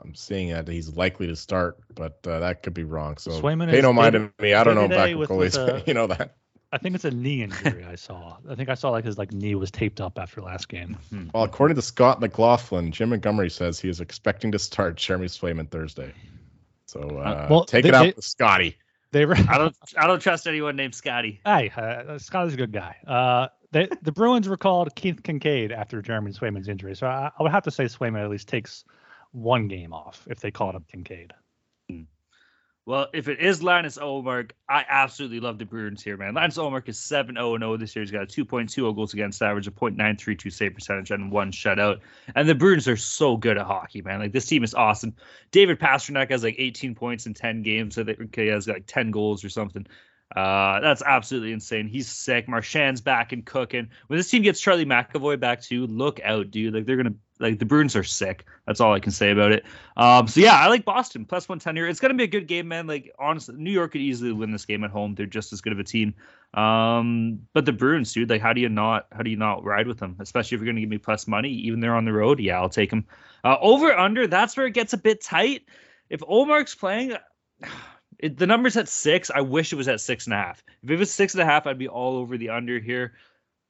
[0.00, 3.18] I'm seeing that he's likely to start, but uh, that could be wrong.
[3.18, 4.54] So Swayman pay is no mind day- to me.
[4.54, 5.66] I don't know day-to-day back with- goalies.
[5.66, 6.36] with a- you know that.
[6.70, 7.84] I think it's a knee injury.
[7.84, 8.36] I saw.
[8.48, 10.98] I think I saw like his like knee was taped up after last game.
[11.32, 15.70] Well, according to Scott McLaughlin, Jim Montgomery says he is expecting to start Jeremy Swayman
[15.70, 16.12] Thursday.
[16.86, 18.76] So uh, well, take they- it out they- with Scotty.
[19.10, 19.36] They were.
[19.48, 21.40] I don't I don't trust anyone named Scotty.
[21.44, 22.96] Hey, uh, Scott is a good guy.
[23.06, 27.52] Uh, they, the Bruins recalled Keith Kinkaid after Jeremy Swayman's injury, so I, I would
[27.52, 28.84] have to say Swayman at least takes
[29.32, 31.32] one game off if they called up Kinkaid.
[32.88, 36.32] Well, if it is Linus Ullmark, I absolutely love the Bruins here, man.
[36.32, 38.02] Linus Ullmark is 7 0 0 this year.
[38.02, 41.98] He's got a 2.20 goals against average, a .932 save percentage, and one shutout.
[42.34, 44.20] And the Bruins are so good at hockey, man.
[44.20, 45.14] Like, this team is awesome.
[45.50, 47.98] David Pastrnak has like 18 points in 10 games.
[47.98, 49.86] I think he has like 10 goals or something.
[50.34, 51.88] Uh, that's absolutely insane.
[51.88, 52.48] He's sick.
[52.48, 53.88] Marchand's back and cooking.
[54.08, 56.74] When this team gets Charlie McAvoy back too, look out, dude.
[56.74, 58.44] Like they're gonna like the Bruins are sick.
[58.66, 59.64] That's all I can say about it.
[59.96, 61.86] Um, so yeah, I like Boston plus one ten here.
[61.86, 62.86] It's gonna be a good game, man.
[62.86, 65.14] Like honestly, New York could easily win this game at home.
[65.14, 66.14] They're just as good of a team.
[66.52, 69.86] Um, but the Bruins, dude, like how do you not how do you not ride
[69.86, 70.16] with them?
[70.20, 72.38] Especially if you're gonna give me plus money, even they're on the road.
[72.38, 73.06] Yeah, I'll take them.
[73.42, 75.62] Uh, over under, that's where it gets a bit tight.
[76.10, 77.16] If Omar's playing.
[78.18, 79.30] It, the number's at six.
[79.30, 80.62] I wish it was at six and a half.
[80.82, 83.14] If it was six and a half, I'd be all over the under here.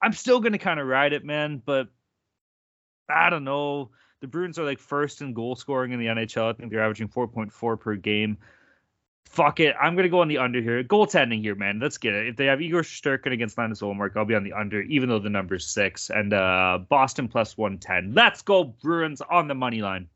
[0.01, 1.87] I'm still gonna kind of ride it, man, but
[3.09, 3.91] I don't know.
[4.21, 6.49] The Bruins are like first in goal scoring in the NHL.
[6.49, 8.37] I think they're averaging 4.4 per game.
[9.25, 9.75] Fuck it.
[9.79, 10.83] I'm gonna go on the under here.
[10.83, 11.79] Goaltending here, man.
[11.79, 12.29] Let's get it.
[12.29, 15.19] If they have Igor Shesterkin against Linus Ullmark, I'll be on the under, even though
[15.19, 16.09] the number's six.
[16.09, 18.15] And uh Boston plus 110.
[18.15, 20.07] Let's go Bruins on the money line.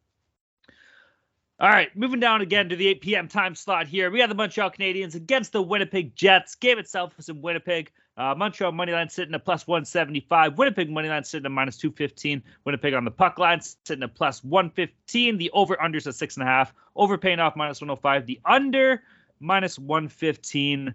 [1.59, 3.27] All right, moving down again to the 8 p.m.
[3.27, 4.09] time slot here.
[4.09, 6.55] We got the Montreal Canadiens against the Winnipeg Jets.
[6.55, 7.91] Game itself is in Winnipeg.
[8.17, 10.57] Uh, Montreal money line sitting at plus 175.
[10.57, 12.41] Winnipeg money line sitting at minus 215.
[12.65, 15.37] Winnipeg on the puck line sitting at plus 115.
[15.37, 16.73] The over unders at six and a half.
[16.95, 18.25] Over paying off minus 105.
[18.25, 19.03] The under
[19.39, 20.93] minus 115.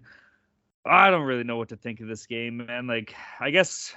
[0.85, 2.85] I don't really know what to think of this game, man.
[2.87, 3.93] Like, I guess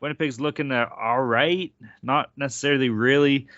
[0.00, 1.72] Winnipeg's looking at all right.
[2.02, 3.48] Not necessarily really.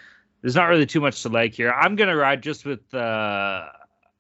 [0.44, 1.72] There's not really too much to like here.
[1.72, 2.92] I'm gonna ride just with.
[2.92, 3.64] Uh,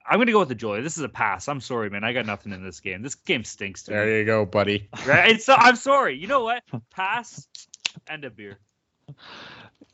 [0.06, 0.80] I'm gonna go with the joy.
[0.80, 1.48] This is a pass.
[1.48, 2.02] I'm sorry, man.
[2.02, 3.02] I got nothing in this game.
[3.02, 3.98] This game stinks to me.
[3.98, 4.88] There you go, buddy.
[5.06, 5.32] Right?
[5.32, 6.16] It's, I'm sorry.
[6.18, 6.62] You know what?
[6.90, 7.46] Pass
[8.08, 8.56] and a beer.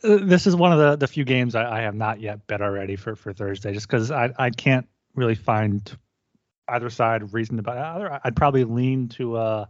[0.04, 2.62] Uh, this is one of the, the few games I, I have not yet bet
[2.62, 5.82] already for, for Thursday, just because I, I can't really find
[6.68, 7.76] either side reason to bet.
[7.76, 9.64] Either I'd probably lean to uh,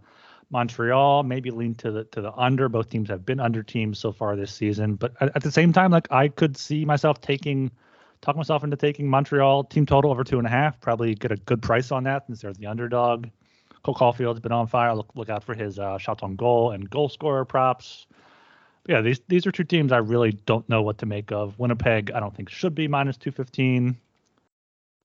[0.51, 2.69] Montreal, maybe lean to the to the under.
[2.69, 5.73] Both teams have been under teams so far this season, but at, at the same
[5.73, 7.71] time, like I could see myself taking
[8.21, 10.81] talk myself into taking Montreal team total over two and a half.
[10.81, 13.29] Probably get a good price on that since they're the underdog.
[13.83, 14.95] Cole Caufield's been on fire.
[14.95, 18.07] Look look out for his uh, shots on goal and goal scorer props.
[18.83, 21.59] But yeah, these these are two teams I really don't know what to make of.
[21.59, 23.97] Winnipeg, I don't think should be minus two fifteen,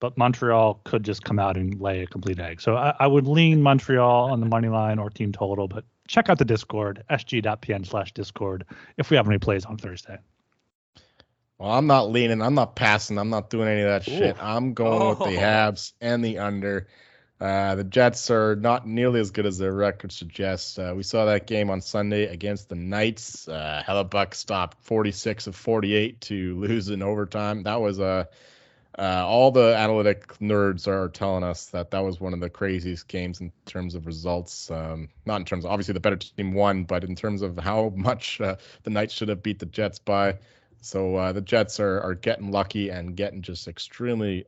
[0.06, 2.62] but Montreal could just come out and lay a complete egg.
[2.62, 5.68] So I, I would lean Montreal on the money line or team total.
[5.68, 8.66] But check out the Discord sg.pn slash Discord
[8.98, 10.20] if we have any plays on Thursday.
[11.58, 12.44] Well, I'm not leaning.
[12.44, 13.18] I'm not passing.
[13.18, 14.38] I'm not doing any of that shit.
[14.40, 15.30] I'm going with the Oh.
[15.42, 16.86] Habs and the under.
[17.42, 20.78] Uh, the Jets are not nearly as good as their record suggests.
[20.78, 23.48] Uh, we saw that game on Sunday against the Knights.
[23.48, 27.64] Uh, Hellebuyck stopped 46 of 48 to lose in overtime.
[27.64, 28.30] That was a
[28.98, 33.08] uh, all the analytic nerds are telling us that that was one of the craziest
[33.08, 34.72] games in terms of results.
[34.72, 37.92] Um, not in terms of obviously the better team won, but in terms of how
[37.96, 40.38] much uh, the Knights should have beat the Jets by.
[40.82, 44.46] So uh, the Jets are are getting lucky and getting just extremely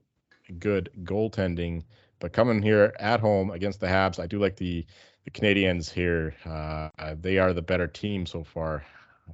[0.59, 1.83] good goaltending.
[2.19, 4.85] But coming here at home against the Habs, I do like the
[5.25, 6.35] the Canadiens here.
[6.45, 8.85] Uh, they are the better team so far.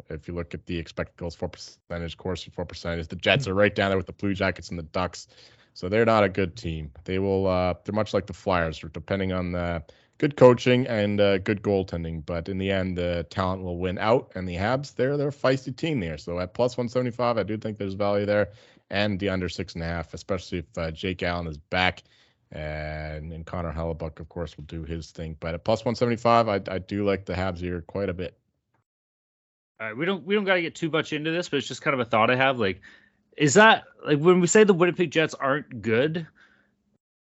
[0.10, 3.54] If you look at the expected goals for percentage, Corsi for percentage, the Jets are
[3.54, 5.28] right down there with the Blue Jackets and the Ducks.
[5.74, 6.92] So they're not a good team.
[7.04, 7.48] They will.
[7.48, 9.84] Uh, they're much like the Flyers, depending on the
[10.20, 12.26] good coaching and uh, good goaltending.
[12.26, 15.32] But in the end, the talent will win out, and the Habs, they're they're a
[15.32, 16.18] feisty team there.
[16.18, 18.52] So at plus 175, I do think there's value there,
[18.90, 22.04] and the under six and a half, especially if uh, Jake Allen is back.
[22.52, 25.36] And, and Connor Hellebuyck, of course, will do his thing.
[25.40, 28.38] But at plus 175, I, I do like the Habs here quite a bit.
[29.80, 31.68] All right, we don't we don't got to get too much into this, but it's
[31.68, 32.60] just kind of a thought I have.
[32.60, 32.82] Like,
[33.38, 36.28] is that like when we say the Winnipeg Jets aren't good?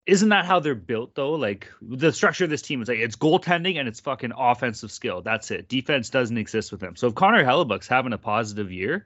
[0.05, 1.31] Isn't that how they're built though?
[1.31, 5.21] Like the structure of this team is like it's goaltending and it's fucking offensive skill.
[5.21, 5.69] That's it.
[5.69, 6.97] Defense doesn't exist with them.
[6.97, 9.05] So if Connor Hellebuyck's having a positive year,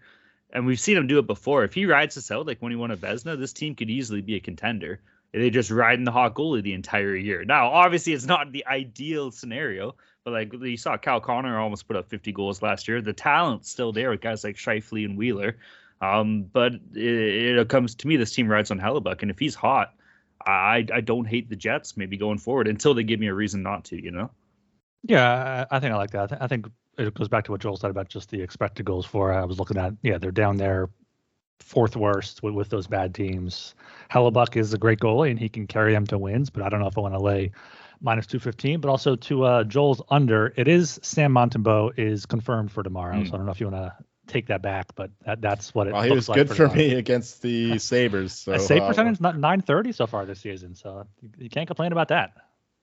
[0.52, 2.76] and we've seen him do it before, if he rides this out like when he
[2.76, 5.00] won a Vezina, this team could easily be a contender.
[5.34, 7.44] They just riding the hot goalie the entire year.
[7.44, 9.96] Now, obviously, it's not the ideal scenario,
[10.28, 13.02] but like you saw, Kyle Connor almost put up 50 goals last year.
[13.02, 15.56] The talent's still there with guys like Scheifele and Wheeler.
[16.02, 19.56] Um, but it, it, comes to me, this team rides on Hellebuyck, and if he's
[19.56, 19.94] hot,
[20.46, 23.64] I I don't hate the Jets maybe going forward until they give me a reason
[23.64, 24.30] not to, you know.
[25.04, 26.24] Yeah, I, think I like that.
[26.24, 28.86] I, th- I, think it goes back to what Joel said about just the expected
[28.86, 29.32] goals for.
[29.32, 30.90] I was looking at, yeah, they're down there
[31.62, 33.76] fourth worst with, with those bad teams.
[34.12, 36.82] Hellebuyck is a great goalie and he can carry them to wins, but I don't
[36.82, 37.54] know if I want to lay
[38.02, 38.82] minus 215.
[38.82, 43.16] But also to uh, Joel's under, it is Sam Montembeault is confirmed for tomorrow.
[43.16, 43.28] Mm.
[43.28, 45.88] So I don't know if you want to take that back, but that, that's what
[45.88, 48.34] it well, he was good for, for me against the Sabres.
[48.34, 50.76] So, a save uh, percentage, not 930 so far this season.
[50.76, 51.08] So
[51.38, 52.34] you can't complain about that.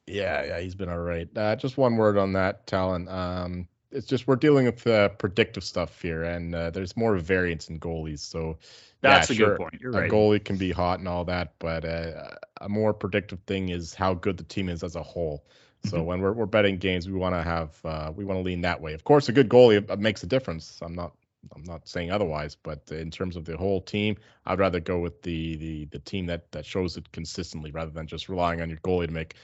[0.06, 1.28] Yeah, yeah, he's been all right.
[1.34, 3.08] Uh, just one word on that, Talon.
[3.08, 7.68] Um, it's just we're dealing with uh, predictive stuff here, and uh, there's more variance
[7.68, 8.18] in goalies.
[8.18, 8.58] So
[9.04, 9.74] that's yeah, a sure, good point.
[9.80, 10.10] You're right.
[10.10, 13.94] A goalie can be hot and all that, but uh, a more predictive thing is
[13.94, 15.44] how good the team is as a whole.
[15.84, 16.06] So mm-hmm.
[16.06, 18.80] when we're, we're betting games, we want to have uh, we want to lean that
[18.80, 18.94] way.
[18.94, 20.78] Of course, a good goalie uh, makes a difference.
[20.82, 21.12] I'm not
[21.54, 25.22] I'm not saying otherwise, but in terms of the whole team, I'd rather go with
[25.22, 28.78] the the the team that that shows it consistently rather than just relying on your
[28.78, 29.34] goalie to make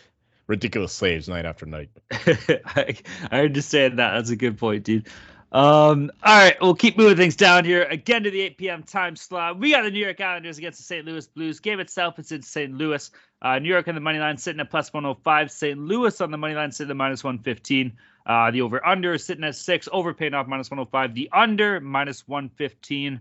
[0.46, 1.90] ridiculous saves night after night.
[2.11, 2.96] I,
[3.31, 4.14] I understand that.
[4.14, 5.09] That's a good point, dude.
[5.53, 7.83] Um, all right, we'll keep moving things down here.
[7.85, 8.83] Again to the 8 p.m.
[8.85, 9.59] time slot.
[9.59, 11.05] We got the New York Islanders against the St.
[11.05, 11.59] Louis Blues.
[11.59, 12.73] Game itself is in St.
[12.73, 13.11] Louis.
[13.43, 15.51] Uh, New York on the money line sitting at plus 105.
[15.51, 15.79] St.
[15.79, 17.93] Louis on the money line sitting at minus 115.
[18.27, 19.89] Uh, the over under is sitting at six.
[19.91, 21.15] Over paying off minus 105.
[21.15, 23.21] The under minus 115.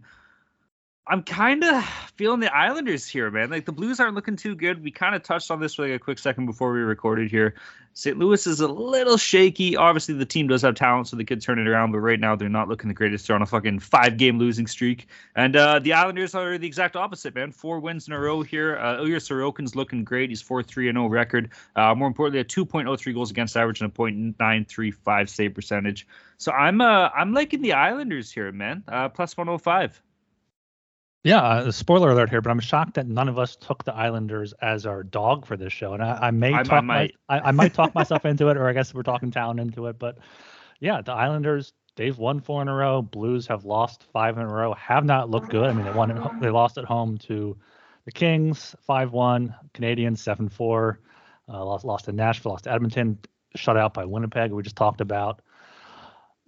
[1.09, 1.83] I'm kind of
[2.17, 3.49] feeling the Islanders here, man.
[3.49, 4.83] Like the Blues aren't looking too good.
[4.83, 7.55] We kind of touched on this for like a quick second before we recorded here.
[7.93, 8.15] St.
[8.15, 9.75] Louis is a little shaky.
[9.75, 11.93] Obviously, the team does have talent, so they could turn it around.
[11.93, 13.25] But right now, they're not looking the greatest.
[13.25, 17.33] They're on a fucking five-game losing streak, and uh, the Islanders are the exact opposite,
[17.33, 17.51] man.
[17.51, 18.77] Four wins in a row here.
[18.77, 20.29] Uh, Ilya Sorokin's looking great.
[20.29, 21.49] He's four three and zero record.
[21.75, 26.07] Uh, more importantly, a 2.03 goals against average and a .935 save percentage.
[26.37, 28.83] So I'm uh I'm liking the Islanders here, man.
[28.87, 30.01] Uh, plus 105.
[31.23, 34.53] Yeah, uh, spoiler alert here, but I'm shocked that none of us took the Islanders
[34.61, 37.15] as our dog for this show, and I, I may I, talk I might.
[37.27, 39.87] My, I, I, might talk myself into it, or I guess we're talking town into
[39.87, 39.99] it.
[39.99, 40.17] But
[40.79, 43.01] yeah, the Islanders they've won four in a row.
[43.01, 44.73] Blues have lost five in a row.
[44.75, 45.69] Have not looked good.
[45.69, 47.57] I mean, they won at, they lost at home to
[48.05, 51.01] the Kings five one, Canadiens seven four,
[51.49, 53.19] uh, lost lost to Nashville, lost to Edmonton,
[53.57, 54.53] shut out by Winnipeg.
[54.53, 55.41] We just talked about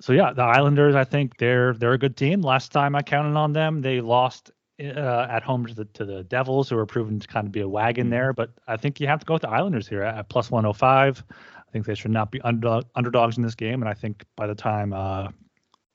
[0.02, 2.42] so yeah, the Islanders, I think they're they're a good team.
[2.42, 4.52] Last time I counted on them, they lost
[4.82, 7.62] uh, at home to the to the Devils, who are proven to kind of be
[7.62, 8.12] a wagon mm-hmm.
[8.12, 8.34] there.
[8.34, 11.24] But I think you have to go with the Islanders here at, plus 105.
[11.30, 14.46] I think they should not be underdog, underdogs in this game, and I think by
[14.46, 15.30] the time uh,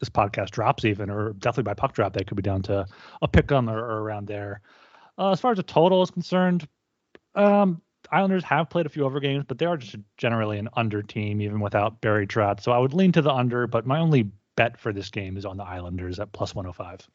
[0.00, 2.86] this podcast drops, even or definitely by puck drop, they could be down to
[3.22, 4.60] a pick on or, or around there.
[5.18, 6.66] Uh, as far as the total is concerned,
[7.34, 7.80] um,
[8.12, 11.40] Islanders have played a few over games, but they are just generally an under team,
[11.40, 12.62] even without Barry Trotz.
[12.62, 15.44] So I would lean to the under, but my only bet for this game is
[15.44, 17.08] on the Islanders at plus 105.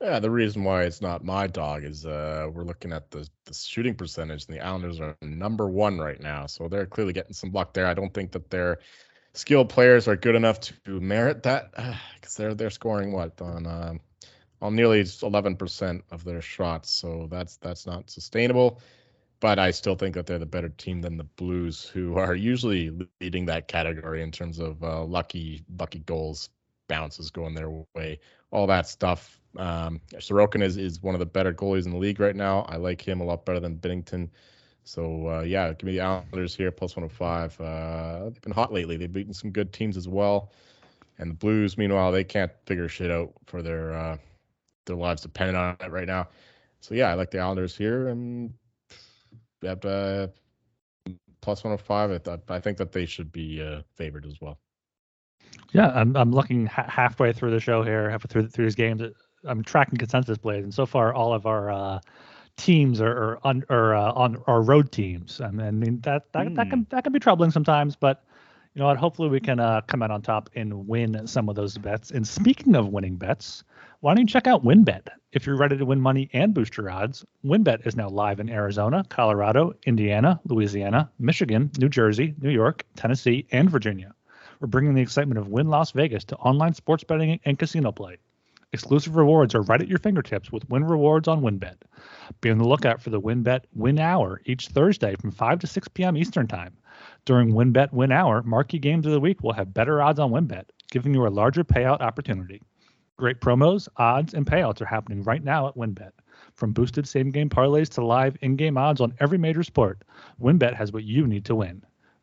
[0.00, 3.52] Yeah, the reason why it's not my dog is uh, we're looking at the, the
[3.52, 6.46] shooting percentage, and the Islanders are number one right now.
[6.46, 7.86] So they're clearly getting some luck there.
[7.86, 8.78] I don't think that their
[9.34, 11.72] skilled players are good enough to merit that
[12.14, 14.00] because they're they're scoring what on um,
[14.62, 16.90] on nearly 11% of their shots.
[16.90, 18.80] So that's that's not sustainable.
[19.40, 22.90] But I still think that they're the better team than the Blues, who are usually
[23.20, 26.50] leading that category in terms of uh, lucky lucky goals,
[26.90, 28.18] bounces going their way,
[28.50, 32.20] all that stuff um, Sorokin is, is one of the better goalies in the league
[32.20, 32.60] right now.
[32.68, 34.28] I like him a lot better than Binnington.
[34.84, 37.60] So uh, yeah, give me the Islanders here plus 105.
[37.60, 38.96] Uh, they've been hot lately.
[38.96, 40.52] They've beaten some good teams as well.
[41.18, 44.16] And the Blues, meanwhile, they can't figure shit out for their uh,
[44.86, 46.28] their lives dependent on it right now.
[46.80, 48.54] So yeah, I like the Islanders here and
[49.64, 50.28] uh,
[51.42, 52.10] plus 105.
[52.10, 54.58] I, thought, I think that they should be uh, favored as well.
[55.72, 59.02] Yeah, I'm I'm looking ha- halfway through the show here, halfway through through these games.
[59.44, 62.00] I'm tracking consensus plays, and so far all of our uh,
[62.56, 65.40] teams are, are on or uh, on our road teams.
[65.40, 66.56] I mean that that, mm.
[66.56, 66.84] that can hmm.
[66.90, 68.24] that can be troubling sometimes, but
[68.74, 68.98] you know what?
[68.98, 72.12] Hopefully we can uh, come out on top and win some of those bets.
[72.12, 73.64] And speaking of winning bets,
[74.00, 75.08] why don't you check out WynnBET?
[75.32, 78.48] If you're ready to win money and boost your odds, WynnBET is now live in
[78.48, 84.14] Arizona, Colorado, Indiana, Louisiana, Michigan, New Jersey, New York, Tennessee, and Virginia.
[84.60, 88.18] We're bringing the excitement of Wynn Las Vegas to online sports betting and casino play.
[88.74, 91.76] Exclusive rewards are right at your fingertips with Wynn Rewards on WynnBET.
[92.42, 95.88] Be on the lookout for the WynnBET Win Hour each Thursday from 5 to 6
[95.88, 96.14] p.m.
[96.14, 96.76] Eastern Time.
[97.24, 100.66] During WynnBET Win Hour, marquee games of the week will have better odds on WynnBET,
[100.90, 102.60] giving you a larger payout opportunity.
[103.16, 106.12] Great promos, odds, and payouts are happening right now at WynnBET.
[106.54, 110.02] From boosted same game parlays to live in game odds on every major sport,
[110.38, 111.82] WynnBET has what you need to win.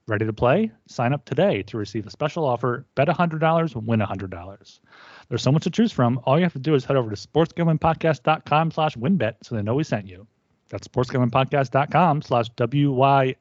[0.09, 0.71] Ready to play?
[0.87, 2.85] Sign up today to receive a special offer.
[2.95, 4.79] Bet $100, win $100.
[5.27, 6.21] There's so much to choose from.
[6.23, 9.75] All you have to do is head over to sportsgamblingpodcast.com slash wynnbet so they know
[9.75, 10.25] we sent you.
[10.69, 13.37] That's sportsgamblingpodcast.com slash W-Y-N-N-B-E-T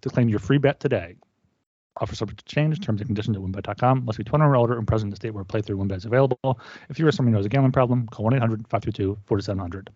[0.00, 1.16] to claim your free bet today.
[2.00, 2.78] Offer subject to change.
[2.78, 4.04] Terms and conditions at wynnbet.com.
[4.04, 6.60] Must be 21 or older and present in the state where playthrough WynnBET is available.
[6.88, 9.88] If you or someone who has a gambling problem, call 1-800-522-4700.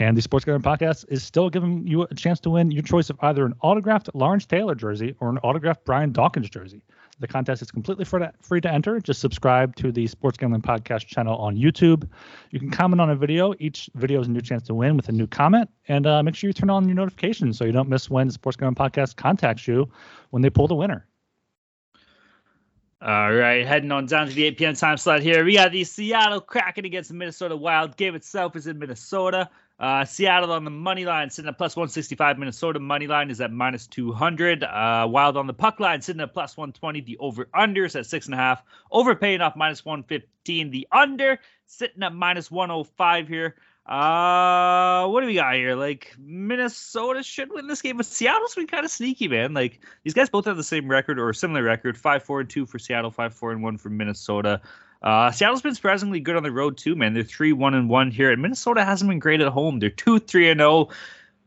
[0.00, 3.10] And the Sports Gambling Podcast is still giving you a chance to win your choice
[3.10, 6.82] of either an autographed Lawrence Taylor jersey or an autographed Brian Dawkins jersey.
[7.18, 9.00] The contest is completely free to, enter.
[9.00, 12.08] Just subscribe to the Sports Gambling Podcast channel on YouTube.
[12.52, 13.54] You can comment on a video.
[13.58, 15.68] Each video is a new chance to win with a new comment.
[15.88, 18.34] And uh, make sure you turn on your notifications so you don't miss when the
[18.34, 19.90] Sports Gambling Podcast contacts you
[20.30, 21.08] when they pull the winner.
[23.00, 24.74] All right, heading on down to the 8 p.m.
[24.74, 25.44] time slot here.
[25.44, 27.96] We got the Seattle Kraken against the Minnesota Wild.
[27.96, 29.48] Game itself is in Minnesota.
[29.78, 32.38] Uh, Seattle on the money line sitting at plus 165.
[32.38, 34.64] Minnesota money line is at minus 200.
[34.64, 37.00] Uh, Wild on the puck line sitting at plus 120.
[37.02, 38.62] The over unders at six and a half.
[38.90, 40.70] Over paying off minus 115.
[40.70, 43.54] The under sitting at minus 105 here.
[43.88, 45.74] Uh, what do we got here?
[45.74, 49.54] Like Minnesota should win this game, but Seattle's been kind of sneaky, man.
[49.54, 52.66] Like these guys both have the same record or similar record: five four and two
[52.66, 54.60] for Seattle, five four and one for Minnesota.
[55.02, 57.14] Uh, Seattle's been surprisingly good on the road too, man.
[57.14, 59.78] They're three one and one here, and Minnesota hasn't been great at home.
[59.78, 60.70] They're two three and zero.
[60.70, 60.90] Oh.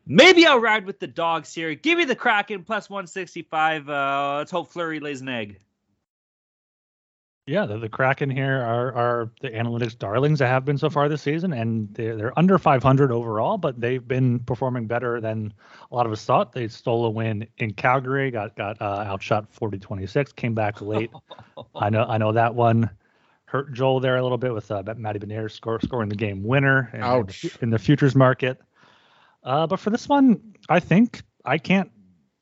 [0.07, 1.75] Maybe I'll ride with the dogs here.
[1.75, 3.89] Give me the Kraken plus one sixty five.
[3.89, 5.59] Uh, let's hope Fleury lays an egg.
[7.47, 11.09] Yeah, the, the Kraken here are are the analytics darlings that have been so far
[11.09, 15.53] this season, and they're, they're under 500 overall, but they've been performing better than
[15.91, 16.53] a lot of us thought.
[16.53, 21.11] They stole a win in Calgary, got got uh, outshot 40-26, came back late.
[21.75, 22.89] I know I know that one
[23.51, 27.01] hurt Joel there a little bit with uh, Matty score, scoring the game winner in,
[27.23, 28.61] the, in the futures market.
[29.43, 31.91] Uh, but for this one, I think I can't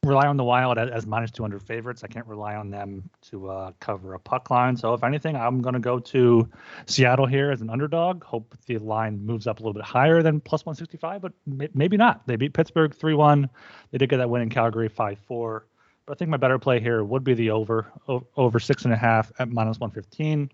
[0.03, 2.03] rely on the Wild as, as minus 200 favorites.
[2.03, 4.77] I can't rely on them to uh, cover a puck line.
[4.77, 6.47] So if anything, I'm going to go to
[6.85, 8.23] Seattle here as an underdog.
[8.23, 11.97] Hope the line moves up a little bit higher than plus 165, but may- maybe
[11.97, 12.27] not.
[12.27, 13.49] They beat Pittsburgh 3-1.
[13.91, 15.61] They did get that win in Calgary 5-4.
[16.05, 18.93] But I think my better play here would be the over o- over six and
[18.93, 20.51] a half at minus 115.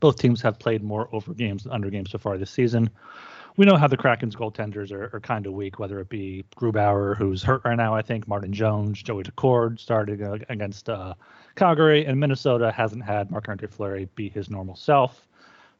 [0.00, 2.90] Both teams have played more over games than under games so far this season
[3.56, 7.16] we know how the Kraken's goaltenders are, are kind of weak, whether it be Grubauer,
[7.16, 11.14] who's hurt right now, I think, Martin Jones, Joey Daccord started against uh,
[11.56, 15.26] Calgary, and Minnesota hasn't had Marc Andre Fleury be his normal self.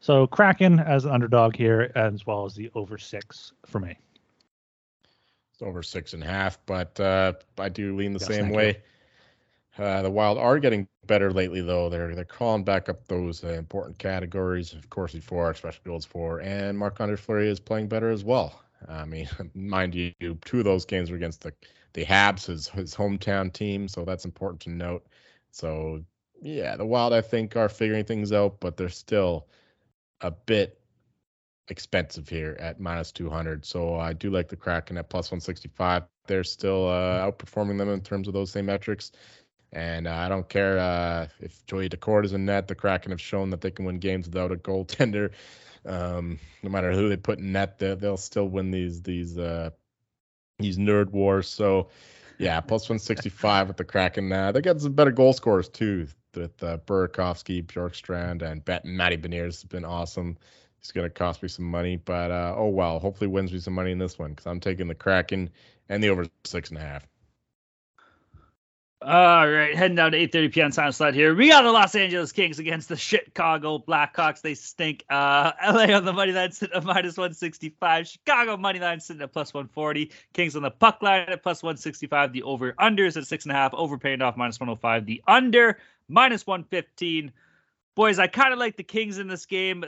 [0.00, 3.96] So Kraken as an underdog here, as well as the over six for me.
[5.52, 8.68] It's over six and a half, but uh, I do lean the yes, same way.
[8.68, 8.74] You.
[9.78, 11.88] Uh, the Wild are getting better lately, though.
[11.88, 14.72] They're they're crawling back up those uh, important categories.
[14.72, 18.62] Of course, for special goals for, and Marc Andre Fleury is playing better as well.
[18.88, 20.12] I mean, mind you,
[20.44, 21.52] two of those games were against the
[21.92, 25.06] the Habs, his his hometown team, so that's important to note.
[25.52, 26.04] So
[26.42, 29.46] yeah, the Wild I think are figuring things out, but they're still
[30.20, 30.80] a bit
[31.68, 33.64] expensive here at minus 200.
[33.64, 36.04] So I do like the Kraken at plus 165.
[36.26, 39.12] They're still uh, outperforming them in terms of those same metrics.
[39.72, 42.66] And uh, I don't care uh, if Joey Daccord is in net.
[42.66, 45.30] The Kraken have shown that they can win games without a goaltender.
[45.87, 49.70] Um, no matter who they put in net, they, will still win these these uh,
[50.59, 51.48] these nerd wars.
[51.48, 51.88] So
[52.38, 54.33] yeah, plus 165 with the Kraken.
[54.33, 56.09] Uh, they got some better goal scorers too.
[56.35, 60.38] With uh, Burakovsky, Bjorkstrand, and Bet Matty Beniers has been awesome.
[60.78, 63.00] He's going to cost me some money, but uh, oh well.
[63.00, 65.50] Hopefully, wins me some money in this one because I'm taking the Kraken
[65.88, 67.06] and the over six and a half.
[69.02, 70.70] All right, heading down to 8:30 p.m.
[70.72, 71.34] time slot here.
[71.34, 74.42] We got the Los Angeles Kings against the Chicago Blackhawks.
[74.42, 75.06] They stink.
[75.08, 78.06] Uh, LA on the money line sitting at minus 165.
[78.06, 80.12] Chicago money line sitting at plus 140.
[80.34, 82.34] Kings on the puck line at plus 165.
[82.34, 83.72] The over unders at six and a half.
[83.72, 85.06] Over paying off minus 105.
[85.06, 87.32] The under minus 115.
[87.94, 89.82] Boys, I kind of like the Kings in this game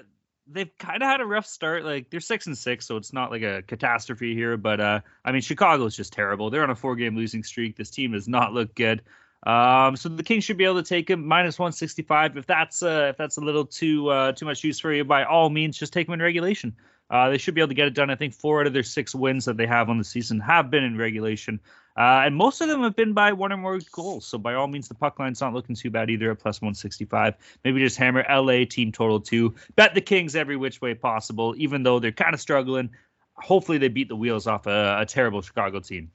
[0.47, 1.85] they've kind of had a rough start.
[1.85, 4.57] Like they're six and six, so it's not like a catastrophe here.
[4.57, 6.51] But uh, I mean, Chicago is just terrible.
[6.51, 7.77] They're on a four-game losing streak.
[7.77, 9.03] This team does not look good.
[9.45, 12.37] Um, so the Kings should be able to take him minus 165.
[12.37, 15.25] If that's uh, if that's a little too uh, too much use for you, by
[15.25, 16.77] all means, just take them in regulation.
[17.11, 18.09] Uh, they should be able to get it done.
[18.09, 20.71] I think four out of their six wins that they have on the season have
[20.71, 21.61] been in regulation.
[21.97, 24.27] Uh, and most of them have been by one or more goals.
[24.27, 27.35] So by all means, the puck line's not looking too bad either at plus 165.
[27.65, 29.55] Maybe just hammer LA team total two.
[29.77, 32.91] Bet the Kings every which way possible, even though they're kind of struggling.
[33.35, 36.11] Hopefully, they beat the wheels off a, a terrible Chicago team.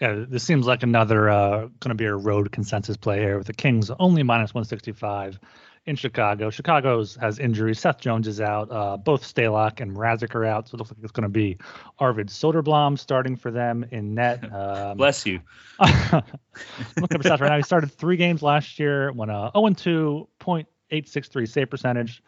[0.00, 3.46] Yeah, this seems like another uh, going to be a road consensus play here with
[3.46, 5.38] the Kings only minus 165
[5.84, 6.50] in Chicago.
[6.50, 7.80] Chicago's has injuries.
[7.80, 8.70] Seth Jones is out.
[8.70, 10.68] Uh, both Stalock and Mrazek are out.
[10.68, 11.58] So it looks like it's going to be
[11.98, 14.40] Arvid Soderblom starting for them in net.
[14.52, 15.40] Um, Bless you.
[15.80, 16.22] looking at
[16.96, 17.56] stats right now.
[17.56, 22.22] He started three games last year, went a 0 2, 863 save percentage,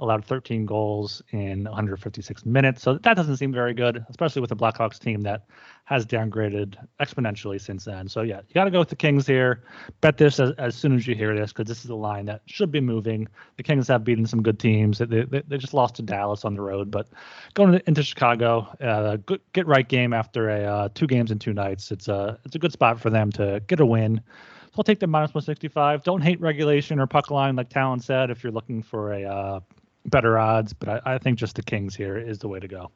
[0.00, 2.82] allowed 13 goals in 156 minutes.
[2.82, 5.46] So that doesn't seem very good, especially with the Blackhawks team that
[5.86, 8.08] has downgraded exponentially since then.
[8.08, 9.64] So yeah, you got to go with the Kings here.
[10.00, 12.42] Bet this as, as soon as you hear this because this is a line that
[12.46, 13.26] should be moving.
[13.56, 14.98] The Kings have beaten some good teams.
[14.98, 17.08] They, they, they just lost to Dallas on the road, but
[17.54, 21.54] going into Chicago, uh, good, get right game after a uh, two games in two
[21.54, 21.90] nights.
[21.90, 24.20] It's a it's a good spot for them to get a win.
[24.68, 26.04] So I'll take the minus 165.
[26.04, 29.60] Don't hate regulation or puck line like Talon said if you're looking for a uh,
[30.04, 32.90] better odds, but I, I, think just the Kings here is the way to go.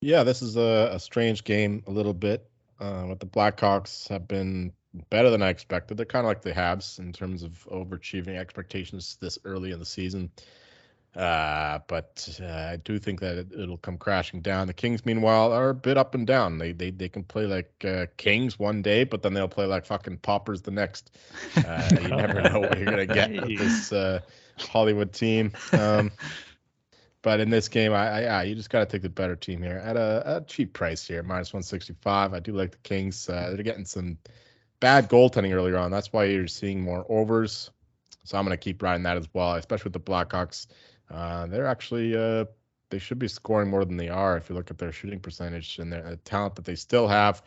[0.00, 2.48] Yeah, this is a, a strange game a little bit.
[2.80, 4.72] Uh, but the Blackhawks have been
[5.08, 5.96] better than I expected.
[5.96, 9.86] They're kind of like the Habs in terms of overachieving expectations this early in the
[9.86, 10.30] season.
[11.14, 14.66] Uh, but uh, I do think that it, will come crashing down.
[14.66, 16.56] The Kings, meanwhile, are a bit up and down.
[16.56, 19.84] They they they can play like uh, kings one day, but then they'll play like
[19.84, 21.10] fucking Poppers the next.
[21.54, 24.20] Uh, you never know what you're gonna get with this uh,
[24.58, 25.52] Hollywood team.
[25.72, 26.10] Um,
[27.22, 29.78] but in this game, I, I, you just got to take the better team here
[29.78, 32.34] at a, a, cheap price here, minus 165.
[32.34, 33.28] I do like the Kings.
[33.28, 34.18] Uh, they're getting some
[34.80, 35.90] bad goaltending earlier on.
[35.90, 37.70] That's why you're seeing more overs.
[38.24, 40.66] So I'm going to keep riding that as well, especially with the Blackhawks.
[41.10, 42.44] Uh, they're actually uh,
[42.90, 45.78] they should be scoring more than they are if you look at their shooting percentage
[45.78, 47.42] and their the talent that they still have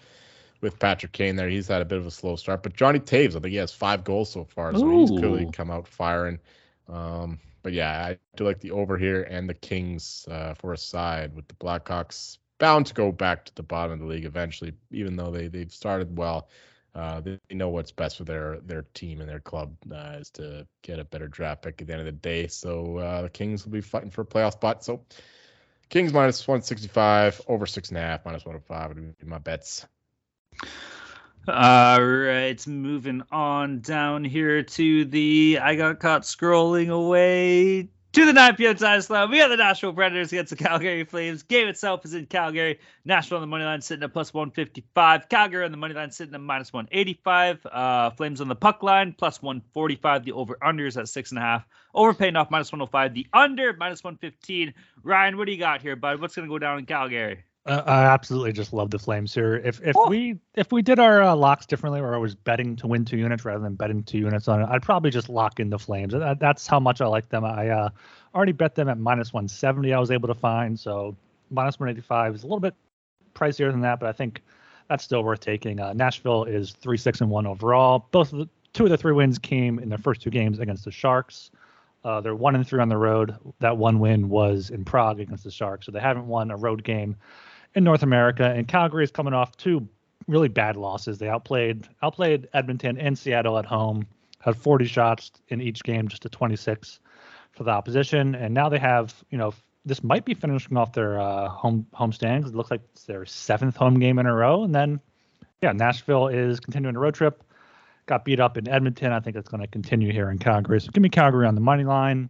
[0.62, 1.49] with Patrick Kane there.
[1.49, 3.72] He's had a bit of a slow start, but Johnny Toews, I think he has
[3.72, 5.01] five goals so far, so Ooh.
[5.01, 6.39] he's clearly come out firing.
[6.88, 10.78] Um, but yeah, I do like the over here and the Kings uh, for a
[10.78, 14.74] side with the Blackhawks bound to go back to the bottom of the league eventually,
[14.92, 16.50] even though they they've started well.
[16.94, 20.66] Uh, they know what's best for their their team and their club uh, is to
[20.82, 22.48] get a better draft pick at the end of the day.
[22.48, 24.84] So uh, the Kings will be fighting for a playoff spot.
[24.84, 25.02] So
[25.90, 29.86] Kings minus 165, over six and a half, minus 105 would be my bets.
[31.48, 38.34] All right, moving on down here to the I got caught scrolling away to the
[38.34, 38.76] 9 p.m.
[38.76, 39.30] time slot.
[39.30, 41.43] We got the Nashville Predators against the Calgary Flames.
[41.43, 42.80] Game itself is in Calgary.
[43.04, 45.30] Nashville on the money line sitting at plus 155.
[45.30, 47.64] Calgary on the money line sitting at minus 185.
[47.68, 50.26] Uh, Flames on the puck line plus 145.
[50.26, 51.68] The over unders at six and a half.
[51.93, 53.14] Over paying off minus 105.
[53.14, 54.74] The under minus 115.
[55.04, 56.20] Ryan, what do you got here, bud?
[56.22, 57.43] What's going to go down in Calgary?
[57.66, 59.55] Uh, I absolutely just love the Flames here.
[59.55, 60.07] If if oh.
[60.07, 63.18] we if we did our uh, locks differently, where I was betting to win two
[63.18, 66.13] units rather than betting two units on it, I'd probably just lock in the Flames.
[66.13, 67.43] That, that's how much I like them.
[67.43, 67.89] I uh,
[68.36, 69.93] already bet them at minus 170.
[69.93, 71.16] I was able to find so
[71.49, 72.76] minus 185 is a little bit
[73.34, 74.43] pricier than that, but I think
[74.88, 75.80] that's still worth taking.
[75.80, 78.07] Uh, Nashville is three six and one overall.
[78.11, 80.86] Both of the two of the three wins came in their first two games against
[80.86, 81.49] the Sharks.
[82.03, 83.36] Uh, they're one and three on the road.
[83.59, 86.84] That one win was in Prague against the Sharks, so they haven't won a road
[86.84, 87.16] game
[87.76, 89.88] in North America, and Calgary is coming off two
[90.28, 91.17] really bad losses.
[91.17, 94.07] They outplayed outplayed Edmonton and Seattle at home,
[94.39, 96.99] had 40 shots in each game, just to 26
[97.51, 99.53] for the opposition, and now they have you know
[99.86, 102.49] this might be finishing off their uh, home home stands.
[102.49, 104.99] It looks like it's their seventh home game in a row, and then
[105.61, 107.43] yeah, Nashville is continuing a road trip.
[108.07, 109.11] Got beat up in Edmonton.
[109.11, 110.80] I think it's going to continue here in Calgary.
[110.80, 112.30] So give me Calgary on the money line.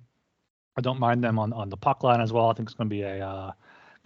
[0.78, 2.50] I don't mind them on on the puck line as well.
[2.50, 3.52] I think it's going to be a uh,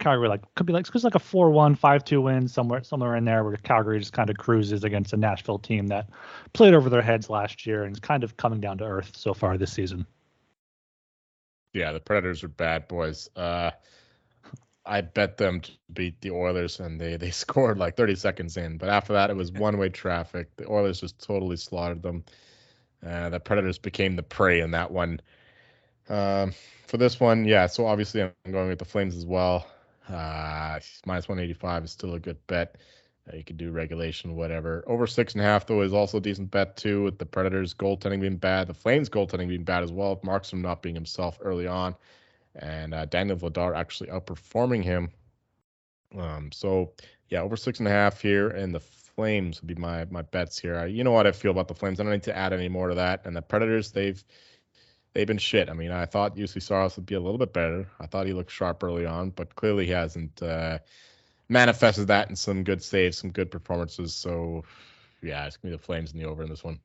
[0.00, 3.44] Calgary like could be like because like a 4-1, 5-2 win somewhere somewhere in there
[3.44, 6.08] where Calgary just kind of cruises against a Nashville team that
[6.54, 9.32] played over their heads last year and is kind of coming down to earth so
[9.34, 10.06] far this season.
[11.72, 13.28] Yeah, the Predators are bad boys.
[13.36, 13.70] Uh,
[14.84, 18.78] I bet them to beat the Oilers and they they scored like 30 seconds in,
[18.78, 20.56] but after that it was one-way traffic.
[20.56, 22.24] The Oilers just totally slaughtered them.
[23.06, 25.20] Uh, the Predators became the prey in that one.
[26.08, 26.52] Um,
[26.86, 27.66] for this one, yeah.
[27.66, 29.66] So obviously I'm going with the Flames as well.
[30.08, 32.76] Uh, minus 185 is still a good bet.
[33.30, 34.82] Uh, you could do regulation, whatever.
[34.86, 37.74] Over six and a half, though, is also a decent bet, too, with the Predators
[37.74, 41.66] goaltending being bad, the Flames goaltending being bad as well, Markstrom not being himself early
[41.66, 41.94] on,
[42.56, 45.10] and uh, Daniel Vladar actually outperforming him.
[46.18, 46.92] Um, so,
[47.28, 50.58] yeah, over six and a half here, and the Flames would be my my bets
[50.58, 50.86] here.
[50.86, 52.00] You know what I feel about the Flames.
[52.00, 53.26] I don't need to add any more to that.
[53.26, 54.22] And the Predators, they've
[55.12, 55.68] they've been shit.
[55.68, 57.88] I mean, I thought Juuse Saros would be a little bit better.
[57.98, 60.78] I thought he looked sharp early on, but clearly he hasn't uh,
[61.48, 64.14] manifested that in some good saves, some good performances.
[64.14, 64.64] So,
[65.22, 66.80] yeah, it's gonna be the Flames in the over in this one.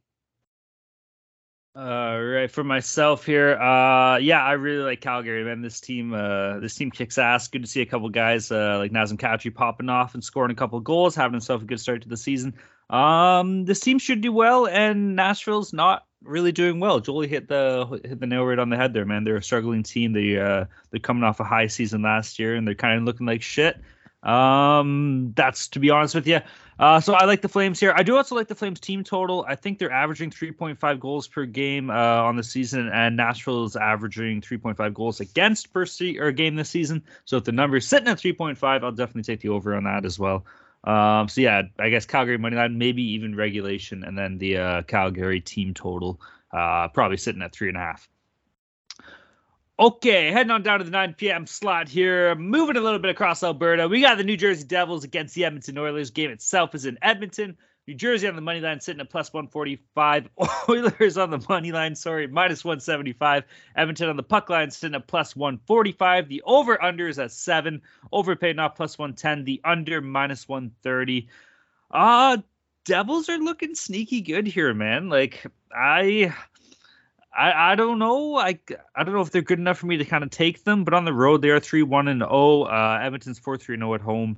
[1.78, 5.62] All right, for myself here, uh, yeah, I really like Calgary, man.
[5.62, 7.50] This team, uh, this team kicks ass.
[7.50, 10.56] Good to see a couple guys uh, like Nazem Kadri popping off and scoring a
[10.56, 12.54] couple goals, having himself a good start to the season.
[12.90, 17.02] Um, this team should do well, and Nashville's not really doing well.
[17.02, 19.26] Jolie hit the hit the nail right on the head there, man.
[19.26, 20.14] They're a struggling team.
[20.14, 23.28] They uh they're coming off a high season last year, and they're kind of looking
[23.28, 23.82] like shit.
[24.26, 26.40] Um, that's to be honest with you.
[26.78, 27.94] Uh, so I like the Flames here.
[27.96, 29.46] I do also like the Flames team total.
[29.48, 33.78] I think they're averaging 3.5 goals per game uh, on the season, and Nashville is
[33.78, 37.04] averaging 3.5 goals against per se- or game this season.
[37.24, 40.20] So if the number's sitting at 3.5, I'll definitely take the over on that as
[40.20, 40.46] well.
[40.84, 44.82] Um, so yeah, I guess Calgary money line, maybe even regulation, and then the uh,
[44.84, 46.20] Calgary team total
[46.52, 48.08] uh, probably sitting at three and a half.
[49.78, 51.46] Okay, heading on down to the 9 p.m.
[51.46, 52.34] slot here.
[52.36, 53.90] Moving a little bit across Alberta.
[53.90, 56.12] We got the New Jersey Devils against the Edmonton Oilers.
[56.12, 57.58] Game itself is in Edmonton.
[57.86, 60.30] New Jersey on the money line sitting at plus 145.
[60.70, 63.44] Oilers on the money line, sorry, minus 175.
[63.76, 66.30] Edmonton on the puck line sitting at plus 145.
[66.30, 67.82] The over under is at seven.
[68.14, 69.44] Over paid off plus 110.
[69.44, 71.28] The under minus 130.
[71.92, 72.38] Uh
[72.86, 75.10] Devils are looking sneaky good here, man.
[75.10, 75.46] Like
[75.76, 76.34] I
[77.38, 78.38] I, I don't know.
[78.38, 78.58] I,
[78.96, 80.94] I don't know if they're good enough for me to kind of take them, but
[80.94, 82.30] on the road they are three one and zero.
[82.32, 82.64] Oh.
[82.64, 84.38] Uh, Edmonton's four three zero oh at home.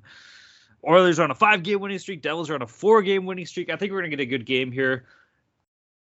[0.87, 2.21] Oilers are on a five game winning streak.
[2.21, 3.69] Devils are on a four game winning streak.
[3.69, 5.05] I think we're gonna get a good game here.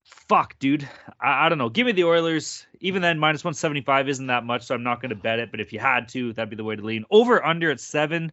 [0.05, 0.89] Fuck, dude.
[1.21, 1.69] I, I don't know.
[1.69, 2.67] Give me the Oilers.
[2.81, 5.51] Even then, minus one seventy five isn't that much, so I'm not gonna bet it.
[5.51, 7.05] But if you had to, that'd be the way to lean.
[7.11, 8.33] Over under at seven.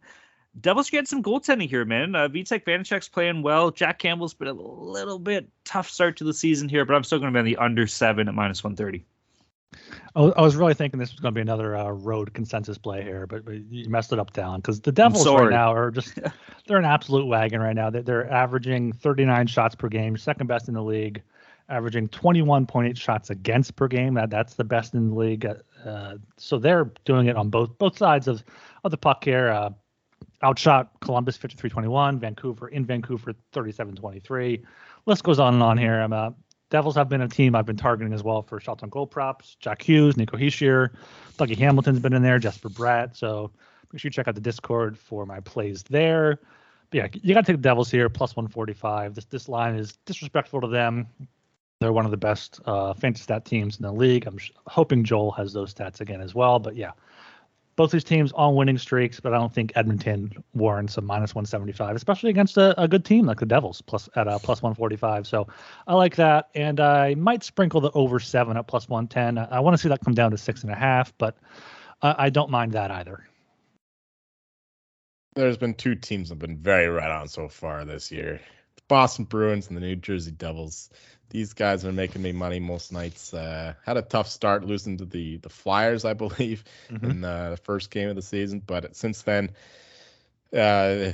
[0.60, 2.16] Devils get some goaltending here, man.
[2.16, 3.72] Uh, Vitek Vanecek's playing well.
[3.72, 7.20] Jack Campbell's been a little bit tough start to the season here, but I'm still
[7.20, 9.06] going to be on the under seven at minus 130.
[10.16, 13.28] I was really thinking this was going to be another uh, road consensus play here,
[13.28, 16.18] but, but you messed it up down because the Devils right now are just
[16.68, 17.90] they're an absolute wagon right now.
[17.90, 21.22] They're, they're averaging 39 shots per game, second best in the league,
[21.68, 24.14] averaging 21.8 shots against per game.
[24.14, 25.46] That that's the best in the league.
[25.86, 28.42] Uh, so they're doing it on both both sides of
[28.86, 29.50] of the puck here.
[29.50, 29.72] Uh,
[30.44, 34.64] outshot Columbus 53-21, Vancouver in Vancouver 37-23.
[35.06, 36.02] List goes on and on here.
[36.02, 36.32] I'm uh,
[36.72, 39.56] Devils have been a team I've been targeting as well for shots on goal props.
[39.60, 40.90] Jack Hughes, Nico Hischier,
[41.38, 43.16] Dougie Hamilton's been in there, Jesper Bratt.
[43.16, 43.52] So
[43.94, 46.40] make sure you check out the Discord for my plays there.
[46.90, 49.16] But yeah, you got to take the Devils here, plus 145.
[49.16, 51.08] This this line is disrespectful to them.
[51.80, 54.26] They're one of the best uh, fantasy stat teams in the league.
[54.26, 56.58] I'm sh- hoping Joel has those stats again as well.
[56.58, 56.92] But yeah,
[57.76, 61.96] both these teams on winning streaks, but I don't think Edmonton warrants a minus 175,
[61.96, 65.28] especially against a, a good team like the Devils plus at a plus 145.
[65.28, 65.48] So
[65.88, 69.38] I like that, and I might sprinkle the over seven at plus 110.
[69.38, 71.38] I, I want to see that come down to six and a half, but
[72.02, 73.28] uh, I don't mind that either.
[75.36, 78.40] There's been two teams that have been very right on so far this year:
[78.88, 80.90] Boston Bruins and the New Jersey Devils
[81.30, 83.34] these guys are making me money most nights.
[83.34, 87.12] Uh, had a tough start losing to the the Flyers, I believe, mm-hmm.
[87.12, 89.52] in the first game of the season, but since then,
[90.56, 91.12] uh,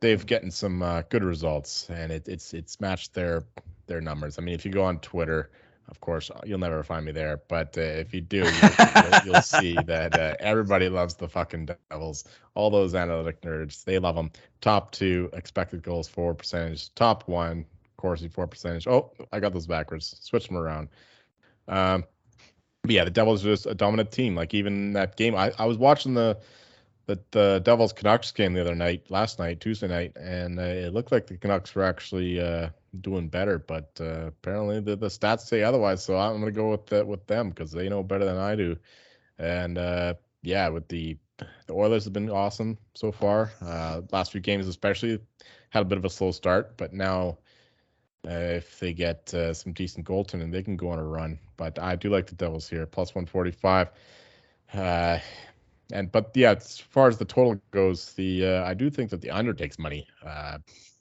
[0.00, 3.44] they've gotten some uh, good results, and it, it's it's matched their
[3.86, 4.38] their numbers.
[4.38, 5.50] I mean, if you go on Twitter,
[5.88, 9.42] of course, you'll never find me there, but uh, if you do, you'll, you'll, you'll
[9.42, 12.24] see that uh, everybody loves the fucking Devils.
[12.54, 14.30] All those analytic nerds, they love them.
[14.60, 17.66] Top two expected goals for percentage, top one
[17.96, 18.86] Corsi for percentage.
[18.86, 20.16] Oh, I got those backwards.
[20.20, 20.88] Switch them around.
[21.68, 22.04] Um,
[22.82, 24.34] but yeah, the Devils are just a dominant team.
[24.34, 26.38] Like even that game, I, I was watching the
[27.06, 30.92] the, the Devils Canucks game the other night, last night, Tuesday night, and uh, it
[30.92, 32.70] looked like the Canucks were actually uh,
[33.00, 36.04] doing better, but uh, apparently the, the stats say otherwise.
[36.04, 38.76] So I'm gonna go with the, with them because they know better than I do.
[39.38, 41.16] And uh, yeah, with the
[41.66, 43.50] the Oilers have been awesome so far.
[43.60, 45.18] Uh, last few games especially
[45.70, 47.38] had a bit of a slow start, but now
[48.28, 51.38] uh, if they get uh, some decent goaltending, they can go on a run.
[51.56, 53.88] But I do like the Devils here, plus 145.
[54.74, 55.18] Uh,
[55.92, 59.30] and but yeah, as far as the total goes, the I do think that the
[59.30, 60.06] under takes money.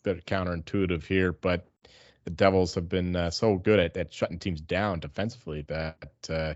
[0.04, 1.68] Bit counterintuitive here, but
[2.24, 6.54] the Devils have been uh, so good at, at shutting teams down defensively that uh,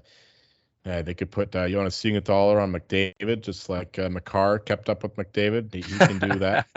[0.86, 5.02] uh, they could put uh, Jonas Siegenthaler on McDavid, just like uh, Makar kept up
[5.04, 5.74] with McDavid.
[5.74, 6.68] He, he can do that.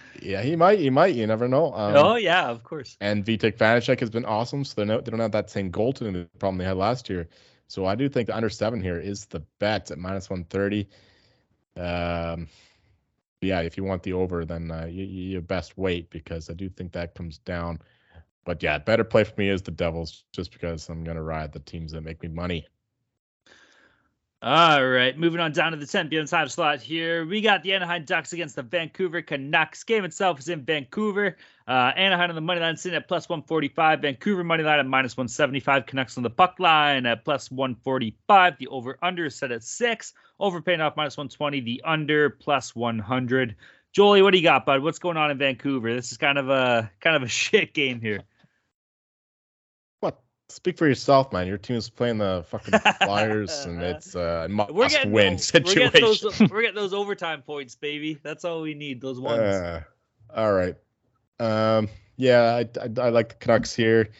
[0.22, 0.78] yeah, he might.
[0.78, 1.14] He might.
[1.14, 1.74] You never know.
[1.74, 2.96] Um, oh yeah, of course.
[3.00, 4.64] And Vitek Vanecek has been awesome.
[4.64, 7.28] So they no, they don't have that same goaltending problem they had last year.
[7.66, 10.88] So I do think the under seven here is the bet at minus one thirty.
[11.76, 12.48] Um,
[13.40, 16.68] yeah, if you want the over, then uh, you, you best wait because I do
[16.68, 17.80] think that comes down.
[18.44, 21.60] But yeah, better play for me is the Devils, just because I'm gonna ride the
[21.60, 22.66] teams that make me money.
[24.44, 26.26] All right, moving on down to the 10 p.m.
[26.26, 27.24] time slot here.
[27.24, 29.84] We got the Anaheim Ducks against the Vancouver Canucks.
[29.84, 31.36] Game itself is in Vancouver.
[31.68, 34.00] Uh, Anaheim on the money line sitting at plus 145.
[34.00, 35.86] Vancouver money line at minus 175.
[35.86, 38.58] Canucks on the puck line at plus 145.
[38.58, 40.12] The over under is set at six.
[40.40, 41.60] Over paying off minus 120.
[41.60, 43.54] The under plus 100.
[43.92, 44.82] Jolie, what do you got, bud?
[44.82, 45.94] What's going on in Vancouver?
[45.94, 48.24] This is kind of a kind of a shit game here.
[50.52, 51.46] Speak for yourself, man.
[51.46, 55.82] Your team's playing the fucking Flyers, and it's uh, a must We're getting win situation.
[55.82, 58.18] We're getting, those, we're getting those overtime points, baby.
[58.22, 59.00] That's all we need.
[59.00, 59.40] Those ones.
[59.40, 59.82] Uh,
[60.34, 60.76] all right.
[61.40, 64.10] Um, yeah, I, I, I like the Canucks here.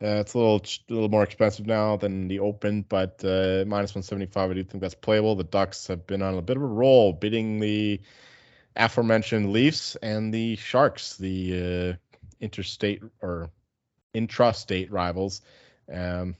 [0.00, 3.64] Uh, it's a little ch- a little more expensive now than the Open, but uh,
[3.66, 5.34] minus 175, I do think that's playable.
[5.34, 8.00] The Ducks have been on a bit of a roll, beating the
[8.76, 13.50] aforementioned Leafs and the Sharks, the uh, interstate or
[14.14, 15.42] intrastate rivals.
[15.92, 16.36] Um,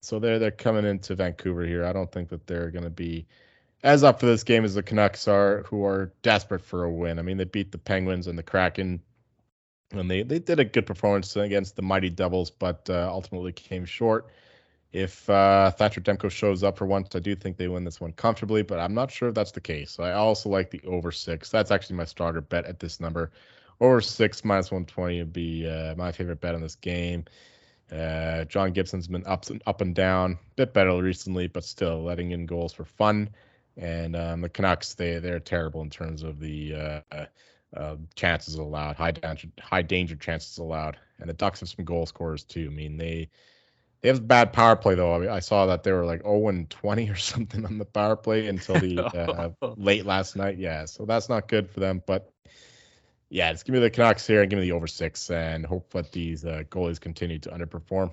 [0.00, 1.84] so they're they're coming into Vancouver here.
[1.84, 3.26] I don't think that they're going to be
[3.82, 7.18] as up for this game as the Canucks are, who are desperate for a win.
[7.18, 9.00] I mean, they beat the Penguins and the Kraken,
[9.92, 13.84] and they they did a good performance against the Mighty Devils, but uh, ultimately came
[13.84, 14.28] short.
[14.92, 18.12] If uh, Thatcher Demko shows up for once, I do think they win this one
[18.12, 19.98] comfortably, but I'm not sure if that's the case.
[19.98, 21.48] I also like the over six.
[21.48, 23.30] That's actually my stronger bet at this number.
[23.82, 27.24] Over six minus 120 would be uh, my favorite bet on this game.
[27.90, 32.30] Uh, John Gibson's been up and up and down, bit better recently, but still letting
[32.30, 33.28] in goals for fun.
[33.76, 37.26] And um, the Canucks, they they're terrible in terms of the uh,
[37.76, 40.96] uh, chances allowed, high danger, high danger chances allowed.
[41.18, 42.68] And the Ducks have some goal scorers too.
[42.70, 43.30] I mean, they
[44.00, 45.12] they have bad power play though.
[45.12, 47.84] I, mean, I saw that they were like 0 and 20 or something on the
[47.84, 49.00] power play until the
[49.60, 50.56] uh, late last night.
[50.56, 52.00] Yeah, so that's not good for them.
[52.06, 52.32] But
[53.32, 55.90] yeah, just give me the Canucks here and give me the over six, and hope
[55.92, 58.12] that these uh, goalies continue to underperform.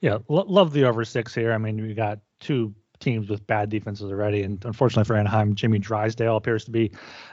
[0.00, 1.52] Yeah, lo- love the over six here.
[1.52, 5.78] I mean, we got two teams with bad defenses already, and unfortunately for Anaheim, Jimmy
[5.78, 6.90] Drysdale appears to be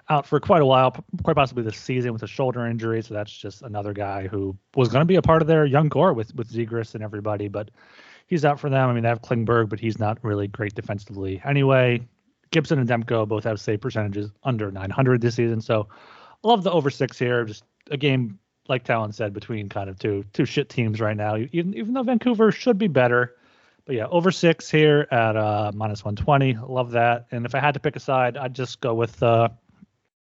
[0.10, 3.02] out for quite a while, p- quite possibly this season with a shoulder injury.
[3.02, 5.90] So that's just another guy who was going to be a part of their young
[5.90, 7.72] core with with Zegras and everybody, but
[8.28, 8.90] he's out for them.
[8.90, 12.06] I mean, they have Klingberg, but he's not really great defensively anyway.
[12.52, 15.88] Gibson and Demko both have save percentages under 900 this season, so
[16.46, 17.43] love the over six here.
[17.46, 21.38] Just a game like Talon said between kind of two two shit teams right now.
[21.38, 23.36] Even even though Vancouver should be better,
[23.86, 26.58] but yeah, over six here at uh, minus 120.
[26.68, 27.28] Love that.
[27.32, 29.50] And if I had to pick a side, I'd just go with uh,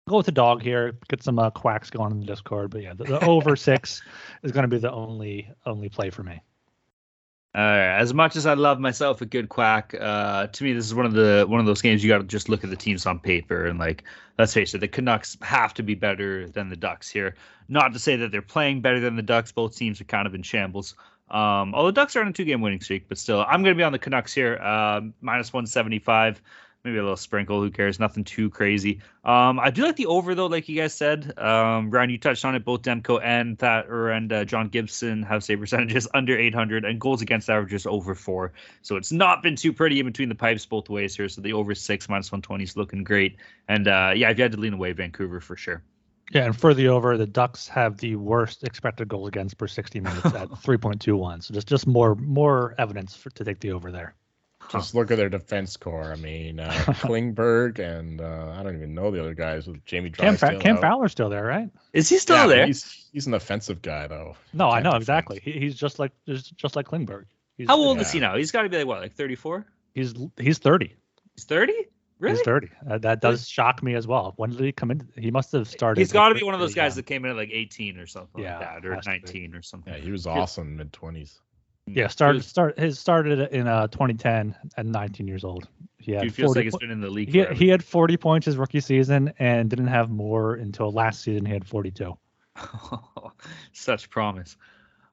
[0.07, 0.97] go with the dog here.
[1.07, 2.71] Get some uh, quacks going in the Discord.
[2.71, 4.01] But yeah, the, the over six
[4.43, 6.41] is going to be the only only play for me.
[7.55, 7.59] Uh,
[7.99, 11.05] as much as I love myself a good quack, uh, to me this is one
[11.05, 13.19] of the one of those games you got to just look at the teams on
[13.19, 14.03] paper and like
[14.39, 17.35] let's face it, the Canucks have to be better than the Ducks here.
[17.69, 19.51] Not to say that they're playing better than the Ducks.
[19.51, 20.95] Both teams are kind of in shambles.
[21.29, 23.77] Um, although Ducks are on a two game winning streak, but still, I'm going to
[23.77, 26.41] be on the Canucks here, uh, minus 175.
[26.83, 27.61] Maybe a little sprinkle.
[27.61, 27.97] Who cares?
[27.97, 28.99] Nothing too crazy.
[29.23, 31.31] Um, I do like the over though, like you guys said.
[31.39, 32.65] Um, Ryan, you touched on it.
[32.65, 36.99] Both Demko and that or and uh, John Gibson have save percentages under 800 and
[36.99, 38.51] goals against averages over four.
[38.81, 41.29] So it's not been too pretty in between the pipes both ways here.
[41.29, 43.37] So the over six minus 120 is looking great.
[43.69, 45.81] And uh, yeah, if you had to lean away, Vancouver for sure.
[46.33, 50.01] Yeah, and for the over, the Ducks have the worst expected goals against per 60
[50.01, 51.43] minutes at 3.21.
[51.43, 54.15] So just just more more evidence for, to take the over there.
[54.71, 56.11] Just look at their defense core.
[56.11, 60.09] I mean, uh, Klingberg and uh, I don't even know the other guys with Jamie
[60.09, 60.77] Cam, Fa- Cam.
[60.77, 61.69] Fowler's still there, right?
[61.93, 62.65] Is he still Yeah, there?
[62.65, 64.35] He's he's an offensive guy though.
[64.53, 65.01] No, I know defend.
[65.03, 65.41] exactly.
[65.43, 67.25] He, he's just like just just like Klingberg.
[67.57, 68.01] He's, How old Yeah.
[68.01, 68.35] is he now?
[68.35, 69.65] He's got to be like what, like 34?
[69.93, 70.95] He's he's 30.
[71.35, 71.73] He's 30?
[72.19, 72.35] Really?
[72.37, 72.69] He's 30.
[72.89, 74.33] Uh, that does shock me as well.
[74.37, 75.07] When did he come in?
[75.17, 75.99] He must have started.
[75.99, 76.95] He's got to be one of those guys young.
[76.97, 79.19] that came in at like 18 or something Yeah, like that, or has to be.
[79.19, 79.93] 19 or something.
[79.93, 81.39] Yeah, he was awesome mid twenties.
[81.85, 85.67] Yeah, started Feels- start his started in uh 2010 at 19 years old.
[85.99, 87.83] He had Dude feels 40 like it's po- been in the league he, he had
[87.83, 91.45] 40 points his rookie season and didn't have more until last season.
[91.45, 92.17] He had 42.
[93.73, 94.57] Such promise.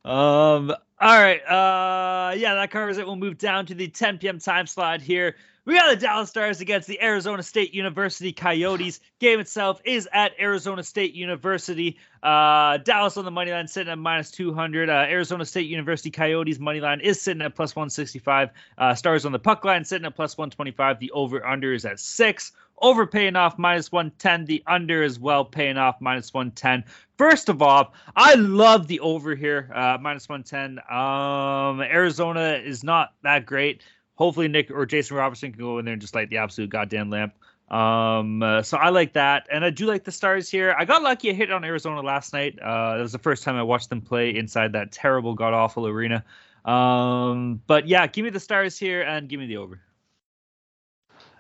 [0.05, 0.71] Um.
[1.01, 1.41] All right.
[1.43, 2.35] Uh.
[2.37, 3.07] Yeah, that covers it.
[3.07, 4.39] We'll move down to the 10 p.m.
[4.39, 5.37] time slot here.
[5.67, 8.99] We got the Dallas Stars against the Arizona State University Coyotes.
[9.19, 11.99] Game itself is at Arizona State University.
[12.23, 14.89] Uh, Dallas on the money line sitting at minus 200.
[14.89, 18.49] Uh, Arizona State University Coyotes money line is sitting at plus 165.
[18.79, 20.99] Uh, Stars on the puck line sitting at plus 125.
[20.99, 22.53] The over under is at six.
[22.81, 24.47] Over paying off minus 110.
[24.47, 26.85] The under as well paying off minus 110.
[27.19, 30.79] First of all, I love the over here, uh, minus 110.
[30.91, 33.83] Um, Arizona is not that great.
[34.21, 37.09] Hopefully, Nick or Jason Robertson can go in there and just light the absolute goddamn
[37.09, 37.33] lamp.
[37.71, 40.77] Um, uh, so I like that, and I do like the Stars here.
[40.79, 42.59] I got lucky; I hit on Arizona last night.
[42.61, 45.87] Uh, that was the first time I watched them play inside that terrible, god awful
[45.87, 46.23] arena.
[46.67, 49.81] Um, but yeah, give me the Stars here and give me the over.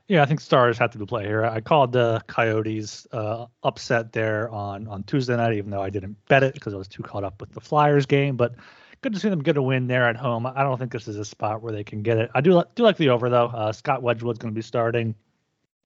[0.09, 1.45] Yeah, I think Stars have to be play here.
[1.45, 6.17] I called the Coyotes uh, upset there on on Tuesday night, even though I didn't
[6.29, 8.37] bet it because I was too caught up with the Flyers game.
[8.37, 8.55] But
[9.03, 10.47] good to see them get a win there at home.
[10.47, 12.31] I don't think this is a spot where they can get it.
[12.35, 13.47] I do do like the over though.
[13.47, 15.15] Uh, Scott Wedgewood's going to be starting.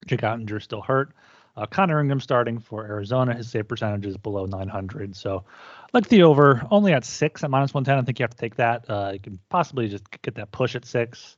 [0.05, 1.13] Jake Oettinger's still hurt.
[1.57, 3.33] Uh, Connor Ingram starting for Arizona.
[3.33, 5.15] His save percentage is below 900.
[5.15, 5.45] So,
[5.93, 7.97] like the over, only at six at minus 110.
[7.97, 8.89] I think you have to take that.
[8.89, 11.37] Uh, you can possibly just get that push at six.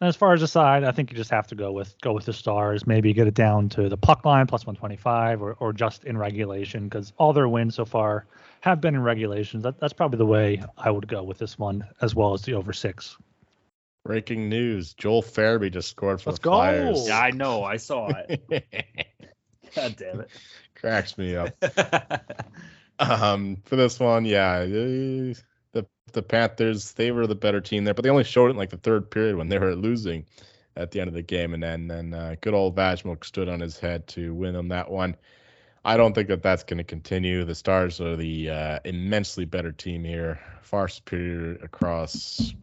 [0.00, 2.12] And as far as the side, I think you just have to go with go
[2.12, 2.86] with the stars.
[2.86, 6.84] Maybe get it down to the puck line plus 125, or or just in regulation
[6.84, 8.26] because all their wins so far
[8.60, 9.62] have been in regulation.
[9.62, 12.52] That, that's probably the way I would go with this one, as well as the
[12.54, 13.16] over six.
[14.04, 16.50] Breaking news: Joel Farabee just scored for Let's the go.
[16.50, 17.08] Flyers.
[17.08, 17.64] Yeah, I know.
[17.64, 18.44] I saw it.
[19.74, 20.30] God damn it.
[20.74, 21.56] Cracks me up.
[22.98, 24.64] Um, for this one, yeah,
[26.06, 28.56] the the Panthers they were the better team there, but they only showed it in
[28.56, 30.24] like the third period when they were losing
[30.76, 33.60] at the end of the game, and then then uh, good old Vejmelka stood on
[33.60, 35.16] his head to win them that one.
[35.84, 37.44] I don't think that that's going to continue.
[37.44, 42.54] The Stars are the uh, immensely better team here, far superior across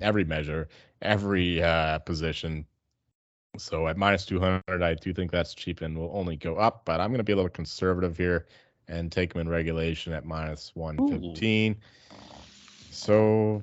[0.00, 0.68] every measure,
[1.00, 2.66] every uh, position.
[3.56, 7.00] So at minus 200, I do think that's cheap and will only go up, but
[7.00, 8.46] I'm going to be a little conservative here
[8.88, 11.76] and take them in regulation at minus 115.
[12.92, 13.62] So,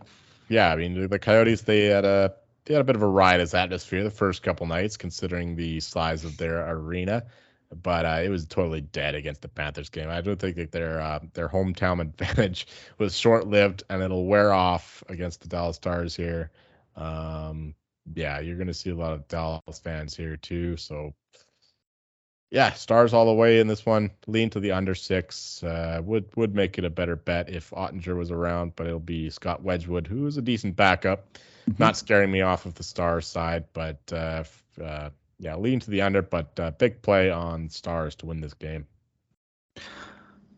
[0.49, 2.33] yeah, I mean, the, Coyotes, they had a
[2.65, 6.23] they had a bit of a riotous atmosphere the first couple nights, considering the size
[6.23, 7.25] of their arena.
[7.83, 10.09] But uh, it was totally dead against the Panthers game.
[10.09, 12.67] I don't think that their uh, their hometown advantage
[12.97, 16.51] was short lived, and it'll wear off against the Dallas Stars here.
[16.95, 17.75] Um,
[18.15, 20.77] yeah, you're going to see a lot of Dallas fans here too.
[20.77, 21.13] So
[22.51, 24.11] yeah, stars all the way in this one.
[24.27, 25.63] Lean to the under six.
[25.63, 29.29] Uh, would would make it a better bet if Oettinger was around, but it'll be
[29.29, 31.37] Scott Wedgewood, who is a decent backup.
[31.77, 34.43] Not scaring me off of the stars side, but uh,
[34.83, 38.55] uh, yeah, lean to the under, but uh, big play on stars to win this
[38.55, 38.87] game.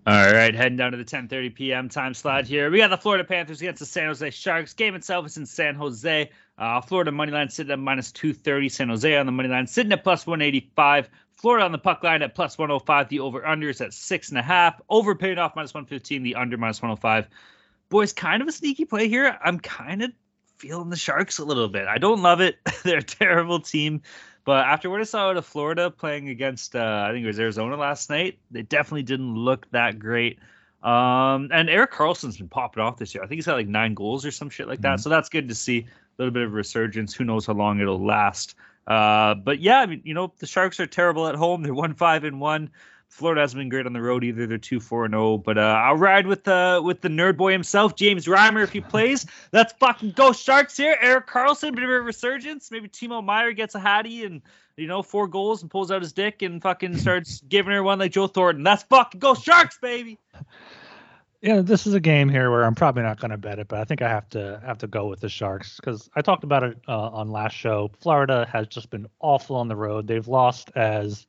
[0.07, 1.89] All right, heading down to the 10:30 p.m.
[1.89, 2.71] time slot here.
[2.71, 4.73] We got the Florida Panthers against the San Jose Sharks.
[4.73, 6.31] Game itself is in San Jose.
[6.57, 8.69] Uh, Florida money line sitting at minus 230.
[8.69, 11.09] San Jose on the money line sitting at plus 185.
[11.41, 13.09] Florida on the puck line at plus 105.
[13.09, 14.79] The over under is at six and a half.
[14.89, 16.21] Over paid off minus 115.
[16.21, 17.27] The under minus 105.
[17.89, 19.37] Boys, kind of a sneaky play here.
[19.43, 20.11] I'm kind of
[20.57, 21.87] feeling the Sharks a little bit.
[21.87, 22.57] I don't love it.
[22.83, 24.03] They're a terrible team.
[24.45, 27.39] But after what I saw out of Florida playing against, uh, I think it was
[27.39, 30.39] Arizona last night, they definitely didn't look that great.
[30.83, 33.23] Um, and Erik Karlsson's been popping off this year.
[33.23, 34.97] I think he's got like nine goals or some shit like that.
[34.97, 35.01] Mhm.
[35.01, 35.79] So that's good to see.
[35.79, 35.85] A
[36.17, 37.13] little bit of resurgence.
[37.13, 38.55] Who knows how long it'll last?
[38.87, 41.63] Uh, but yeah, I mean, you know, the Sharks are terrible at home.
[41.63, 42.71] They're one five and one.
[43.11, 44.47] Florida hasn't been great on the road either.
[44.47, 45.37] They're two four and zero.
[45.37, 48.79] But uh, I'll ride with the with the nerd boy himself, James Reimer, if he
[48.79, 49.25] plays.
[49.51, 50.97] Let's fucking go Sharks here.
[50.99, 52.71] Erik Karlsson, bit of a resurgence.
[52.71, 54.41] Maybe Timo Meier gets a hattie and
[54.77, 57.99] you know four goals and pulls out his dick and fucking starts giving her one
[57.99, 58.63] like Joe Thornton.
[58.63, 60.17] That's fucking go Sharks, baby.
[61.41, 63.79] Yeah, this is a game here where I'm probably not going to bet it, but
[63.79, 66.61] I think I have to have to go with the Sharks because I talked about
[66.61, 67.89] it uh, on last show.
[67.99, 70.05] Florida has just been awful on the road.
[70.05, 71.25] They've lost as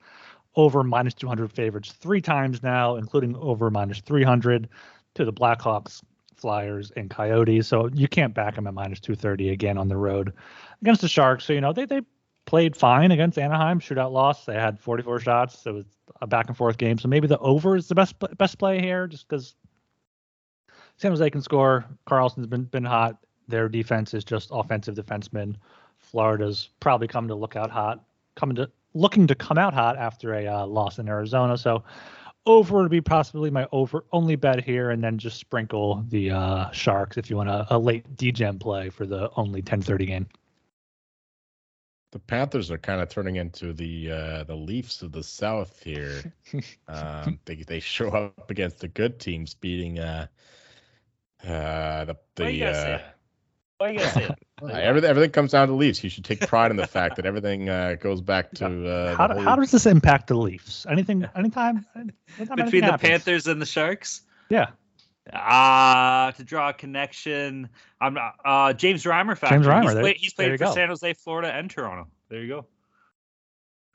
[0.55, 4.69] over minus 200 favorites three times now, including over minus 300
[5.15, 6.03] to the Blackhawks,
[6.37, 7.67] Flyers, and Coyotes.
[7.67, 10.35] So you can't back them at minus 230 again on the road
[10.83, 11.47] against the Sharks.
[11.47, 12.03] So you know they they
[12.45, 14.45] played fine against Anaheim, shootout loss.
[14.45, 15.65] They had 44 shots.
[15.65, 15.87] It was
[16.21, 16.99] a back and forth game.
[16.99, 19.55] So maybe the over is the best best play here, just because
[20.97, 21.85] San Jose can score.
[22.07, 23.19] Karlsson's been been hot.
[23.49, 25.57] Their defense is just offensive defensemen.
[25.99, 30.35] Florida's probably coming to look out hot, coming to looking to come out hot after
[30.35, 31.57] a uh, loss in Arizona.
[31.57, 31.83] So
[32.47, 36.71] over would be possibly my over only bet here, and then just sprinkle the uh,
[36.71, 40.27] Sharks if you want a, a late DGem play for the only 10:30 game.
[42.11, 46.35] The Panthers are kind of turning into the uh, the Leafs of the South here.
[46.89, 50.27] um, they they show up against the good teams, beating uh,
[51.45, 52.99] uh, the Why you the gotta say uh.
[53.79, 54.39] Why you gotta say that?
[54.63, 56.03] uh, everything everything comes down to Leafs.
[56.05, 59.27] You should take pride in the fact that everything uh, goes back to uh, how,
[59.27, 60.87] do- whole- how does this impact the Leafs?
[60.89, 61.25] Anything?
[61.37, 61.85] Anytime?
[61.97, 63.09] anytime anything Between the happens.
[63.11, 64.23] Panthers and the Sharks.
[64.51, 64.69] Yeah.
[65.33, 67.69] Ah, to draw a connection.
[68.01, 68.35] I'm not.
[68.45, 69.37] Uh, James Reimer.
[69.39, 69.57] Factor.
[69.57, 70.75] James Reimer, He's, there- played, he's played for go.
[70.75, 72.09] San Jose, Florida, and Toronto.
[72.29, 72.67] There you go.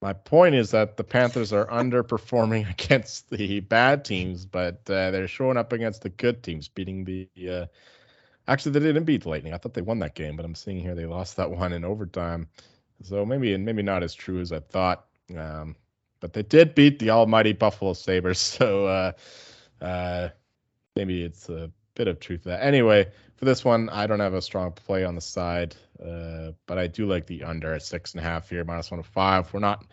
[0.01, 5.27] My point is that the Panthers are underperforming against the bad teams, but uh, they're
[5.27, 7.29] showing up against the good teams, beating the.
[7.49, 7.65] Uh,
[8.47, 9.53] actually, they didn't beat the Lightning.
[9.53, 11.83] I thought they won that game, but I'm seeing here they lost that one in
[11.83, 12.47] overtime.
[13.03, 15.05] So maybe and maybe not as true as I thought.
[15.35, 15.75] Um,
[16.19, 19.11] but they did beat the almighty Buffalo Sabres, so uh,
[19.83, 20.29] uh,
[20.95, 22.63] maybe it's a bit of truth that.
[22.63, 26.77] Anyway, for this one, I don't have a strong play on the side, uh, but
[26.77, 29.53] I do like the under at six and a half here, minus one of five.
[29.53, 29.85] We're not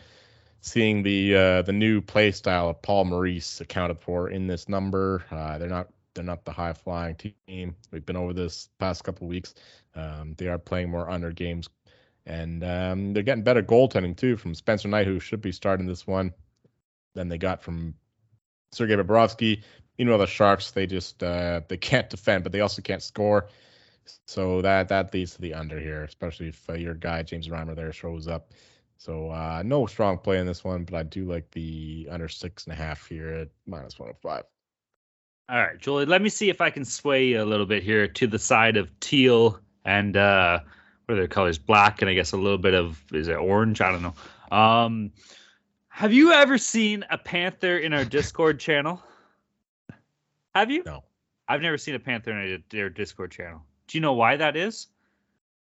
[0.61, 5.23] seeing the uh, the new play style of Paul Maurice accounted for in this number.
[5.31, 7.75] Uh, they're not they're not the high flying team.
[7.91, 9.53] We've been over this past couple weeks.
[9.95, 11.69] Um, they are playing more under games,
[12.25, 16.07] and um, they're getting better goaltending too from Spencer Knight, who should be starting this
[16.07, 16.33] one.
[17.13, 17.95] than they got from
[18.71, 19.63] Sergei Bobrovsky.
[19.97, 23.49] Meanwhile, the Sharks they just uh, they can't defend, but they also can't score.
[24.25, 27.75] So that that leads to the under here, especially if uh, your guy James Reimer
[27.75, 28.51] there shows up.
[28.97, 32.65] So uh, no strong play in this one, but I do like the under six
[32.65, 34.43] and a half here at minus one hundred oh five.
[35.47, 38.07] All right, Julie, let me see if I can sway you a little bit here
[38.07, 40.59] to the side of teal and uh,
[41.05, 41.59] what are their colors?
[41.59, 43.81] Black and I guess a little bit of is it orange?
[43.81, 44.57] I don't know.
[44.57, 45.11] Um,
[45.89, 49.01] have you ever seen a panther in our Discord channel?
[50.55, 50.83] Have you?
[50.85, 51.03] No.
[51.47, 53.61] I've never seen a panther in their Discord channel.
[53.87, 54.87] Do you know why that is?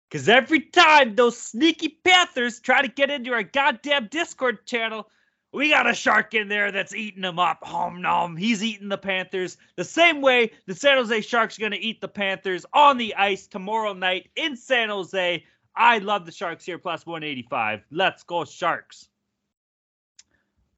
[0.09, 5.09] Because every time those sneaky panthers try to get into our goddamn Discord channel,
[5.51, 7.59] we got a shark in there that's eating them up.
[7.63, 8.37] Hom nom.
[8.37, 11.99] He's eating the Panthers the same way the San Jose Sharks are going to eat
[11.99, 15.43] the Panthers on the ice tomorrow night in San Jose.
[15.75, 17.81] I love the Sharks here, plus 185.
[17.91, 19.09] Let's go, Sharks.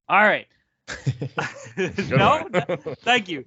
[0.08, 0.48] All right.
[2.10, 2.48] no,
[3.02, 3.46] thank you.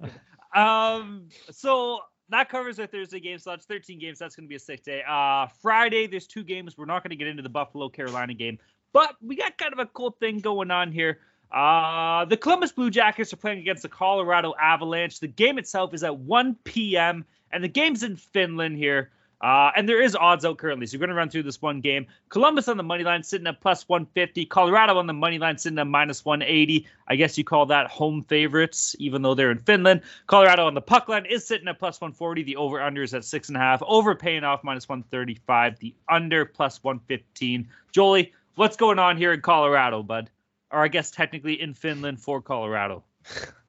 [0.55, 1.99] Um, so
[2.33, 3.65] that covers our Thursday game slots.
[3.65, 4.19] 13 games.
[4.19, 5.03] That's going to be a sick day.
[5.07, 6.77] Uh, Friday, there's two games.
[6.77, 8.59] We're not going to get into the Buffalo Carolina game,
[8.91, 11.19] but we got kind of a cool thing going on here.
[11.51, 15.19] Uh, the Columbus Blue Jackets are playing against the Colorado Avalanche.
[15.19, 17.23] The game itself is at 1 p.m.
[17.51, 19.11] and the game's in Finland here.
[19.43, 20.87] Uh, and there is odds out currently.
[20.87, 22.07] So we're going to run through this one game.
[22.29, 24.45] Columbus on the money line sitting at plus 150.
[24.45, 26.87] Colorado on the money line sitting at minus 180.
[27.09, 30.01] I guess you call that home favorites, even though they're in Finland.
[30.27, 32.43] Colorado on the puck line is sitting at plus 140.
[32.43, 33.83] The over under is at six and a half.
[33.85, 35.77] Over paying off minus 135.
[35.77, 37.67] The under plus 115.
[37.91, 40.29] Jolie, what's going on here in Colorado, bud?
[40.71, 43.03] Or I guess technically in Finland for Colorado.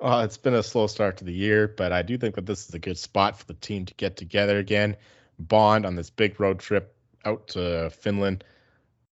[0.00, 2.66] Well, it's been a slow start to the year, but I do think that this
[2.66, 4.96] is a good spot for the team to get together again,
[5.38, 6.96] bond on this big road trip
[7.26, 8.42] out to Finland.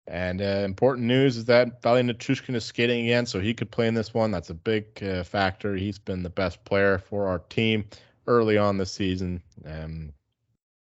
[0.06, 3.86] And uh, important news is that Valeri Nichushkin is skating again, so he could play
[3.86, 4.30] in this one.
[4.30, 5.76] That's a big uh, factor.
[5.76, 7.84] He's been the best player for our team
[8.26, 9.42] early on this season.
[9.66, 10.14] Um,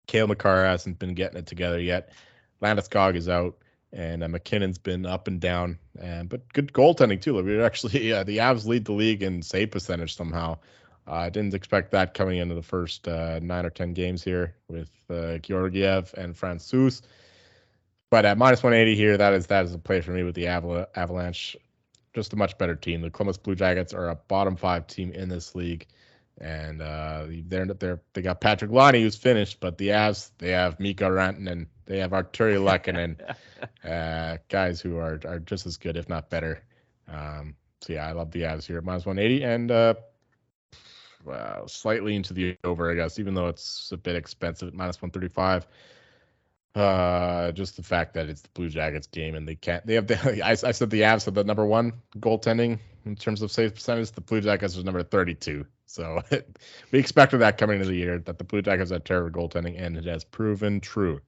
[0.06, 2.14] Cale Makar hasn't been getting it together yet.
[2.62, 3.58] Landeskog is out
[3.96, 7.34] and uh, MacKinnon's been up and down, and but good goaltending too.
[7.34, 10.58] Like we actually uh, the Avs lead the league in save percentage somehow.
[11.08, 14.56] Uh, I didn't expect that coming into the first uh, nine or ten games here
[14.68, 17.02] with uh, Georgiev and Francouz.
[18.12, 20.46] But at minus 180 here, that is that is a play for me with the
[20.46, 21.56] Aval- Avalanche.
[22.14, 23.02] Just a much better team.
[23.02, 25.88] The Columbus Blue Jackets are a bottom five team in this league,
[26.38, 30.80] and uh, they're they're they got Patrik Laine who's finished, but the Avs they have
[30.80, 33.19] Mikko Rantanen they have Artturi Lehkonen,
[33.83, 36.63] uh, guys who are are just as good, if not better.
[37.07, 39.93] Um, so yeah, I love the Avs here at minus 180 and uh,
[41.23, 45.01] well, slightly into the over, I guess, even though it's a bit expensive at minus
[45.01, 45.67] 135.
[46.75, 49.86] Uh, just the fact that it's the Blue Jackets game and they can't.
[49.86, 50.41] They have the.
[50.45, 54.11] I, I said the Avs have the number one goaltending in terms of save percentage.
[54.11, 55.65] The Blue Jackets was number 32.
[55.86, 56.21] So
[56.91, 59.95] we expected that coming into the year that the Blue Jackets had terrible goaltending, and
[59.95, 61.21] it has proven true.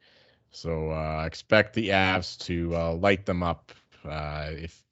[0.51, 3.71] So uh, expect the Avs to uh, light them up.
[4.03, 4.83] Uh, if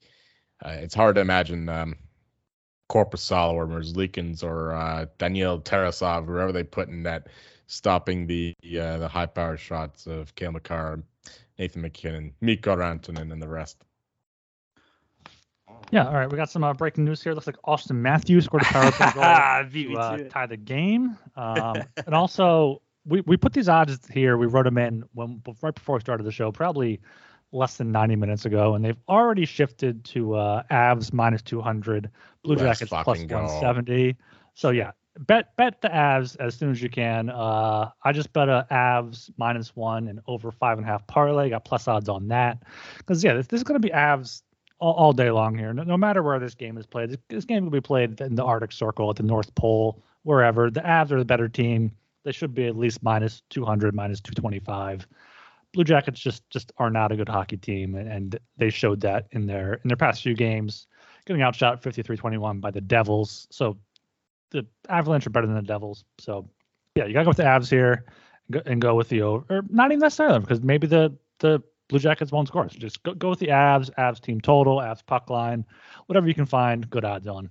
[0.64, 1.96] uh, it's hard to imagine um,
[2.90, 7.28] Korpisalo or Merzlikins or uh, Daniil Tarasov, wherever they put in that,
[7.66, 11.02] stopping the uh, the high power shots of Cale Makar,
[11.58, 13.84] Nathan MacKinnon, Mikko Rantanen, and the rest.
[15.90, 16.30] Yeah, all right.
[16.30, 17.32] We got some uh, breaking news here.
[17.32, 19.22] Looks like Auston Matthews scored a power play goal
[19.72, 24.36] to uh, tie the game, um, and also we, we put these odds here.
[24.36, 27.00] We wrote them in when right before we started the show, probably
[27.52, 32.10] less than 90 minutes ago, and they've already shifted to uh, Avs minus 200,
[32.42, 34.12] Blue Let's Jackets plus 170.
[34.12, 34.18] Go.
[34.54, 37.30] So yeah, bet bet the Avs as soon as you can.
[37.30, 41.50] Uh, I just bet a Avs minus one and over five and a half parlay.
[41.50, 42.62] Got plus odds on that
[42.98, 44.42] because yeah, this, this, is going to be Avs
[44.78, 45.72] all, all, day long here.
[45.72, 48.34] No, no, matter where this game is played, this, this game will be played in
[48.34, 50.70] the Arctic Circle at the North Pole, wherever.
[50.70, 51.92] The Avs are the better team
[52.26, 55.06] they should be at least minus 200, minus 225.
[55.72, 59.46] Blue Jackets just just are not a good hockey team, and they showed that in
[59.46, 60.88] their in their past few games,
[61.24, 63.46] getting outshot 53-21 by the Devils.
[63.50, 63.78] So
[64.50, 66.04] the Avalanche are better than the Devils.
[66.18, 66.48] So
[66.96, 68.06] yeah, you gotta go with the Avs here
[68.48, 71.62] and go, and go with the over, or not even necessarily because maybe the the
[71.88, 72.68] Blue Jackets won't score.
[72.68, 75.64] So just go, go with the Avs, Avs team total, Avs puck line,
[76.06, 77.50] whatever you can find good odds on.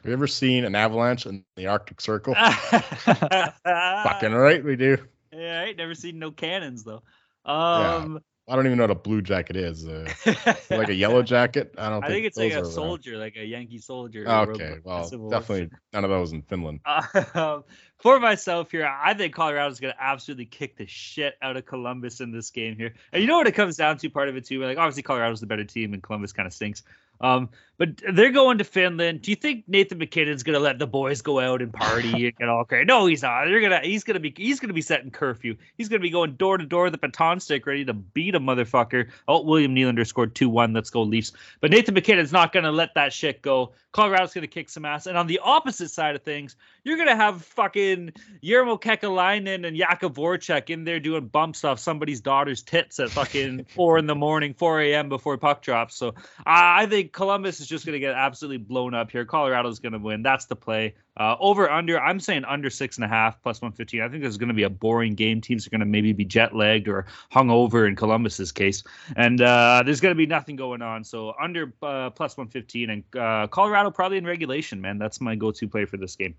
[0.00, 2.34] Have you ever seen an avalanche in the Arctic Circle?
[3.64, 4.96] Fucking right, we do.
[5.30, 7.02] Yeah, I ain't never seen no cannons though.
[7.44, 9.86] Um, I don't even know what a blue jacket is.
[9.86, 10.10] Uh,
[10.70, 11.74] like a yellow jacket.
[11.76, 12.02] I don't.
[12.02, 14.26] I think, think it's like a soldier, like a Yankee soldier.
[14.26, 16.80] Okay, well, definitely none of those in Finland.
[17.34, 17.64] Um,
[17.98, 21.66] for myself here, I think Colorado is going to absolutely kick the shit out of
[21.66, 22.94] Columbus in this game here.
[23.12, 24.08] And you know what it comes down to?
[24.10, 24.62] Part of it too.
[24.62, 26.82] Like obviously Colorado's the better team, and Columbus kind of stinks.
[27.20, 27.50] Um,
[27.80, 29.22] but they're going to Finland.
[29.22, 32.48] Do you think Nathan MacKinnon's gonna let the boys go out and party and get
[32.48, 32.84] all crazy?
[32.84, 33.46] No, he's not.
[33.46, 35.56] They're gonna he's gonna be he's gonna be setting curfew.
[35.78, 38.40] He's gonna be going door to door with a baton stick ready to beat a
[38.40, 39.08] motherfucker.
[39.26, 40.74] Oh, William Nylander scored 2-1.
[40.74, 41.32] Let's go Leafs.
[41.60, 43.72] But Nathan MacKinnon's not gonna let that shit go.
[43.92, 45.06] Colorado's gonna kick some ass.
[45.06, 48.12] And on the opposite side of things, you're gonna have fucking
[48.42, 53.64] Jarmo Kekalainen and Jakub Voracek in there doing bumps off somebody's daughter's tits at fucking
[53.74, 55.08] four in the morning, 4 a.m.
[55.08, 55.96] before puck drops.
[55.96, 56.14] So
[56.46, 59.24] I think Columbus is just going to get absolutely blown up here.
[59.24, 60.22] Colorado's going to win.
[60.22, 60.94] That's the play.
[61.16, 64.00] Uh, over under, I'm saying under six and a half plus 115.
[64.00, 65.40] I think this is going to be a boring game.
[65.40, 68.82] Teams are going to maybe be jet lagged or hung over in Columbus's case,
[69.16, 71.04] and uh, there's going to be nothing going on.
[71.04, 74.80] So under uh, plus 115 and uh, Colorado probably in regulation.
[74.80, 76.34] Man, that's my go-to play for this game.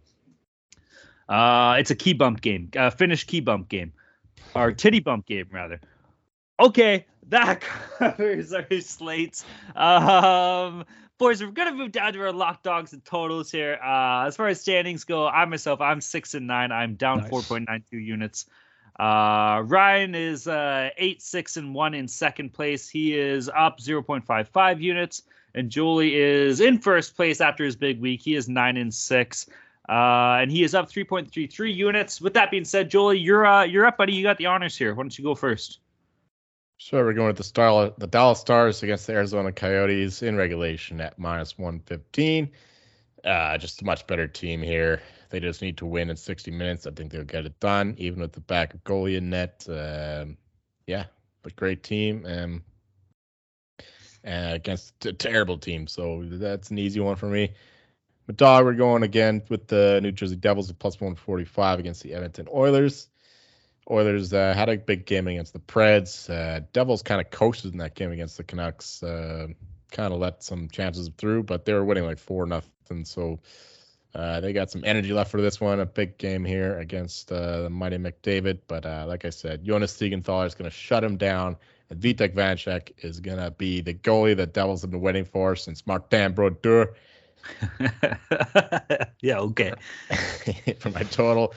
[1.27, 3.93] Uh, it's a key bump game, uh, key bump game,
[4.55, 5.79] or titty bump game rather.
[6.59, 7.61] Okay, that
[7.97, 9.45] covers our slates.
[9.75, 10.85] Um,
[11.17, 13.79] boys, we're gonna move down to our lock dogs and totals here.
[13.83, 16.71] Uh, as far as standings go, I myself, I'm six and nine.
[16.71, 17.31] I'm down Nice.
[17.31, 18.45] 4.92 units.
[18.99, 22.89] Uh, Ryan is uh, eight, six, and one in second place.
[22.89, 25.23] He is up 0.55 units,
[25.55, 28.21] and Julie is in first place after his big week.
[28.21, 29.47] He is nine and six.
[29.89, 32.21] Uh, and he is up 3.33 units.
[32.21, 34.13] With that being said, Jolie, you're uh, you're up, buddy.
[34.13, 34.93] You got the honors here.
[34.93, 35.79] Why don't you go first?
[36.83, 40.99] Sure, we're going with the Star, the Dallas Stars against the Arizona Coyotes in regulation
[40.99, 42.49] at minus 115.
[43.23, 44.99] Uh, just a much better team here.
[45.29, 46.87] They just need to win in 60 minutes.
[46.87, 49.63] I think they'll get it done, even with the back of goalie in net.
[49.69, 50.37] Um,
[50.87, 51.05] yeah,
[51.43, 52.63] but great team and
[54.25, 55.85] uh, against a terrible team.
[55.85, 57.53] So that's an easy one for me.
[58.25, 62.15] But dog, we're going again with the New Jersey Devils at plus 145 against the
[62.15, 63.07] Edmonton Oilers.
[63.91, 66.29] Oilers uh, had a big game against the Preds.
[66.29, 69.03] Uh, Devils kind of coasted in that game against the Canucks.
[69.03, 69.47] Uh,
[69.91, 73.03] kind of let some chances through, but they were winning like four nothing.
[73.03, 73.39] So
[74.15, 75.79] uh, they got some energy left for this one.
[75.79, 78.59] A big game here against uh, the mighty McDavid.
[78.67, 81.57] But uh, like I said, Jonas Siegenthaler is going to shut him down,
[81.89, 85.55] and Vitek Vanecek is going to be the goalie that Devils have been waiting for
[85.55, 86.95] since Martin Brodeur.
[89.21, 89.73] yeah, okay.
[90.79, 91.53] for my total.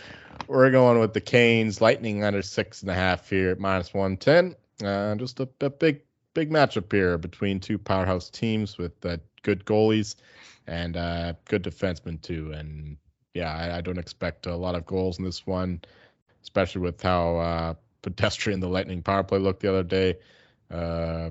[0.46, 4.16] We're going with the Canes, Lightning under six and a half here at minus one
[4.16, 4.54] ten.
[4.82, 6.02] Uh, just a, a big,
[6.34, 10.16] big matchup here between two powerhouse teams with uh, good goalies
[10.66, 12.52] and uh, good defensemen too.
[12.52, 12.96] And
[13.34, 15.82] yeah, I, I don't expect a lot of goals in this one,
[16.42, 20.18] especially with how uh, pedestrian the Lightning power play looked the other day.
[20.70, 21.30] Uh,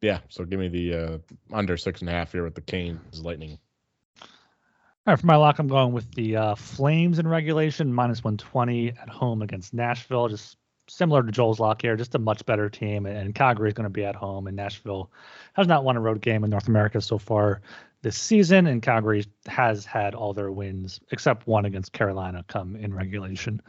[0.00, 1.18] yeah, so give me the uh,
[1.52, 3.58] under six and a half here with the Canes, Lightning.
[5.04, 8.90] All right, for my lock, I'm going with the uh, Flames in regulation, minus 120
[8.90, 10.28] at home against Nashville.
[10.28, 10.56] Just
[10.88, 13.06] similar to Joel's lock here, just a much better team.
[13.06, 15.10] And Calgary is going to be at home, and Nashville
[15.54, 17.62] has not won a road game in North America so far
[18.02, 18.68] this season.
[18.68, 23.60] And Calgary has had all their wins except one against Carolina come in regulation.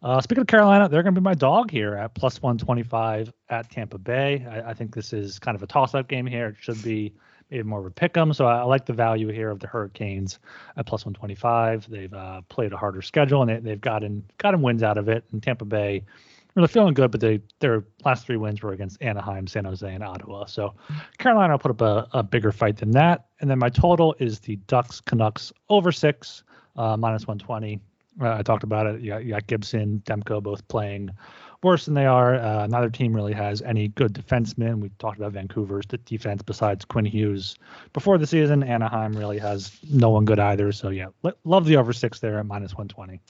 [0.00, 3.68] Uh, speaking of Carolina, they're going to be my dog here at plus 125 at
[3.68, 4.46] Tampa Bay.
[4.48, 6.46] I, I think this is kind of a toss-up game here.
[6.50, 7.14] It should be
[7.50, 8.32] maybe more of a pick 'em.
[8.32, 10.38] So I, I like the value here of the Hurricanes
[10.76, 11.88] at plus 125.
[11.88, 15.24] They've uh, played a harder schedule and they, they've gotten gotten wins out of it.
[15.32, 16.04] And Tampa Bay
[16.54, 20.02] really feeling good, but they their last three wins were against Anaheim, San Jose, and
[20.02, 20.44] Ottawa.
[20.46, 20.74] So
[21.18, 23.26] Carolina will put up a, a bigger fight than that.
[23.40, 26.42] And then my total is the Ducks Canucks over six
[26.76, 27.80] uh, minus 120.
[28.20, 29.00] Uh, I talked about it.
[29.00, 31.10] You got, you got Gibson, Demko both playing
[31.62, 32.34] worse than they are.
[32.34, 34.80] Uh, neither team really has any good defensemen.
[34.80, 37.56] We talked about Vancouver's defense besides Quinn Hughes
[37.92, 38.62] before the season.
[38.62, 40.72] Anaheim really has no one good either.
[40.72, 43.20] So yeah, lo- love the over six there at minus 120.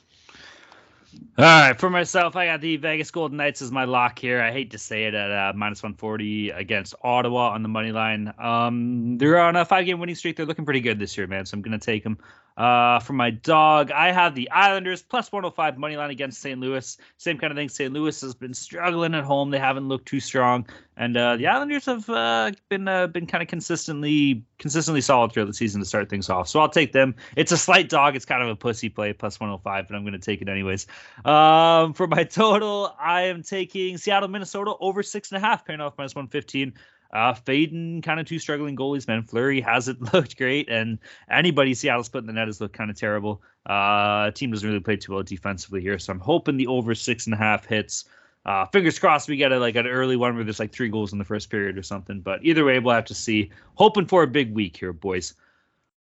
[1.38, 4.42] All right, for myself, I got the Vegas Golden Knights as my lock here.
[4.42, 8.32] I hate to say it at uh, minus 140 against Ottawa on the money line.
[8.38, 10.36] Um, they're on a five game winning streak.
[10.36, 11.46] They're looking pretty good this year, man.
[11.46, 12.18] So I'm going to take them.
[12.58, 16.58] Uh, for my dog, I have the Islanders plus 105 money line against St.
[16.58, 16.98] Louis.
[17.16, 17.68] Same kind of thing.
[17.68, 17.92] St.
[17.92, 19.50] Louis has been struggling at home.
[19.50, 23.42] They haven't looked too strong, and uh, the Islanders have uh, been uh, been kind
[23.42, 26.48] of consistently consistently solid throughout the season to start things off.
[26.48, 27.14] So I'll take them.
[27.36, 28.16] It's a slight dog.
[28.16, 30.88] It's kind of a pussy play plus 105, but I'm going to take it anyways.
[31.24, 35.80] Um, for my total, I am taking Seattle, Minnesota over six and a half, paying
[35.80, 36.74] off minus 115.
[37.10, 39.22] Uh, Faden, kind of two struggling goalies, man.
[39.22, 40.98] Fleury hasn't looked great, and
[41.30, 43.42] anybody Seattle's put in the net has looked kind of terrible.
[43.64, 47.26] Uh, team doesn't really play too well defensively here, so I'm hoping the over six
[47.26, 48.04] and a half hits.
[48.44, 51.12] Uh, fingers crossed we get a, like an early one where there's like three goals
[51.12, 52.20] in the first period or something.
[52.20, 53.50] But either way, we'll have to see.
[53.74, 55.34] Hoping for a big week here, boys.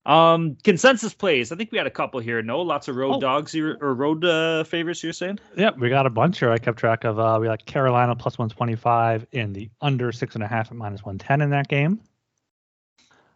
[0.05, 1.53] Um, consensus plays.
[1.53, 2.43] I think we had a couple here.
[2.43, 3.21] No, lots of road Oh.
[3.21, 5.03] dogs here, or road uh, favorites.
[5.05, 5.39] You're saying?
[5.57, 6.51] Yeah, we got a bunch here.
[6.51, 7.19] I kept track of.
[7.21, 11.05] Uh, we got Carolina plus 125 in the under six and a half at minus
[11.05, 12.01] 110 in that game.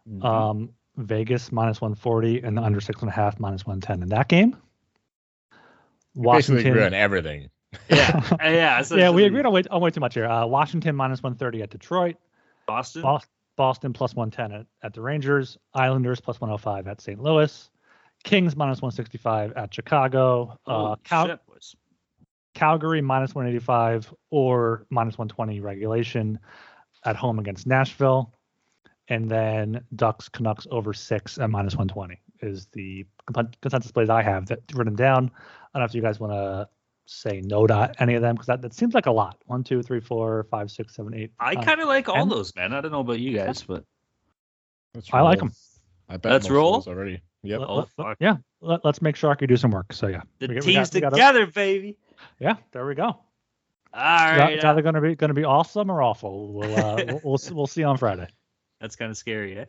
[0.09, 0.25] Mm-hmm.
[0.25, 4.27] Um, Vegas minus 140 and the under six and a half minus 110 in that
[4.27, 4.57] game.
[6.19, 7.49] Basically agree on everything.
[7.89, 10.25] yeah, yeah, Yeah, we agreed on way, on way too much here.
[10.25, 12.15] Uh, Washington minus 130 at Detroit.
[12.65, 13.03] Boston.
[13.03, 13.25] Bos-
[13.57, 15.57] Boston plus 110 at, at the Rangers.
[15.73, 17.21] Islanders plus 105 at St.
[17.21, 17.69] Louis.
[18.23, 20.57] Kings minus 165 at Chicago.
[20.65, 21.27] Oh, Uh, Cal-.
[22.53, 26.39] Calgary minus 185 or minus 120 regulation
[27.05, 28.33] at home against Nashville.
[29.09, 33.05] And then Ducks Canucks over six at minus 120 is the
[33.61, 35.31] consensus plays I have that written down.
[35.73, 36.67] I don't know if you guys want to
[37.09, 39.37] say no to any of them because that, that seems like a lot.
[39.45, 41.31] One, two, three, four, five, six, seven, eight.
[41.39, 42.73] I Uh, kind of like all and- those, man.
[42.73, 43.83] I don't know about you guys, but
[44.93, 45.51] Let's I like them.
[46.09, 46.83] I bet Let's roll.
[46.87, 47.21] already.
[47.43, 47.59] Yep.
[47.59, 48.17] let- Oh, let- fuck.
[48.19, 49.93] yeah, let, us make Sharky do some work.
[49.93, 51.97] So yeah, the we got- we got- we got a- together, baby.
[52.39, 53.03] yeah, there we go.
[53.05, 53.13] All
[53.93, 56.53] It's right, it's uh, either going to be going to be awesome or awful.
[56.53, 58.27] We'll uh, we'll, we'll we'll see on Friday.
[58.81, 59.65] That's kind of scary, eh?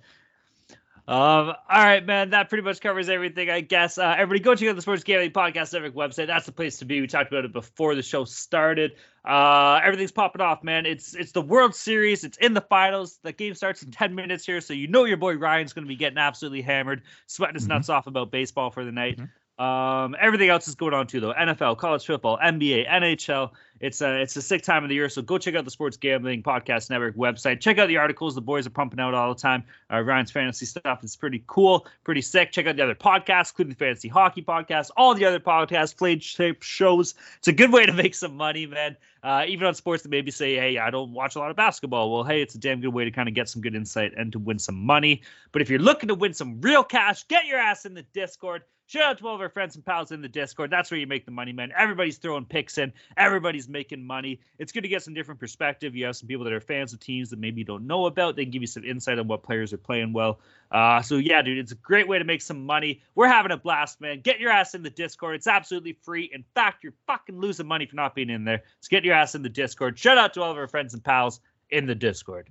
[1.09, 2.31] Um, all right, man.
[2.31, 3.97] That pretty much covers everything, I guess.
[3.97, 6.27] Uh, everybody, go check out the Sports Gambling Podcast Network website.
[6.27, 7.01] That's the place to be.
[7.01, 8.93] We talked about it before the show started.
[9.25, 10.85] Uh, everything's popping off, man.
[10.85, 12.25] It's it's the World Series.
[12.25, 13.19] It's in the finals.
[13.23, 15.89] The game starts in ten minutes here, so you know your boy Ryan's going to
[15.89, 17.69] be getting absolutely hammered, sweating his Mhm.
[17.71, 19.17] nuts off about baseball for the night.
[19.19, 19.31] Mhm.
[19.59, 21.33] Um, everything else is going on too, though.
[21.33, 23.51] NFL, college football, NBA, NHL.
[23.81, 25.97] It's a it's a sick time of the year, so go check out the Sports
[25.97, 27.61] Gambling Podcast Network website.
[27.61, 29.65] Check out the articles the boys are pumping out all the time.
[29.93, 32.53] Uh, Ryan's fantasy stuff is pretty cool, pretty sick.
[32.53, 36.63] Check out the other podcasts, including the Fantasy Hockey Podcast, all the other podcasts, flagship
[36.63, 37.15] shows.
[37.39, 38.97] It's a good way to make some money, man.
[39.29, 42.11] Uh, even on sports that maybe say, hey, I don't watch a lot of basketball.
[42.11, 44.33] Well, hey, it's a damn good way to kind of get some good insight and
[44.33, 45.21] to win some money.
[45.53, 48.63] But if you're looking to win some real cash, get your ass in the Discord.
[48.87, 50.71] Shout out to all of our friends and pals in the Discord.
[50.71, 51.71] That's where you make the money, man.
[51.77, 52.91] Everybody's throwing picks in.
[53.19, 54.41] Everybody's making money.
[54.59, 55.95] It's good to get some different perspective.
[55.95, 58.35] You have some people that are fans of teams that maybe you don't know about.
[58.35, 60.41] They can give you some insight on what players are playing well.
[60.71, 63.01] Uh, so yeah, dude, it's a great way to make some money.
[63.15, 64.21] We're having a blast, man.
[64.21, 65.37] Get your ass in the Discord.
[65.37, 66.31] It's absolutely free.
[66.33, 68.63] In fact, you're fucking losing money for not being in there.
[68.81, 69.99] So get your ass in the Discord.
[69.99, 71.41] Shout out to all of our friends and pals
[71.71, 72.49] in the Discord.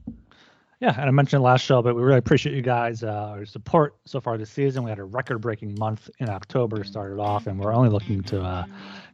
[0.79, 3.95] Yeah, and I mentioned last show, but we really appreciate you guys uh, our support
[4.05, 4.83] so far this season.
[4.83, 8.65] We had a record-breaking month in October started off, and we're only looking to uh,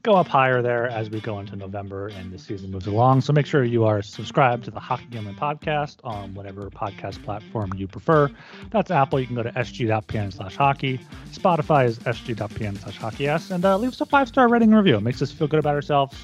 [0.03, 3.21] go up higher there as we go into November and the season moves along.
[3.21, 7.71] So make sure you are subscribed to the Hockey Gambling Podcast on whatever podcast platform
[7.77, 8.29] you prefer.
[8.69, 9.21] That's Apple.
[9.21, 10.99] You can go to sg.pn slash hockey.
[11.31, 14.97] Spotify is sg.pn slash hockey and uh, leave us a five-star rating review.
[14.97, 16.17] It makes us feel good about ourselves.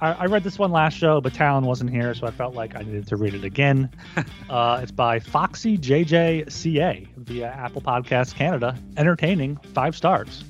[0.00, 2.76] I, I read this one last show, but Talon wasn't here, so I felt like
[2.76, 3.90] I needed to read it again.
[4.48, 8.74] Uh, it's by Foxy JJCA via Apple Podcasts Canada.
[8.96, 10.42] Entertaining, five stars.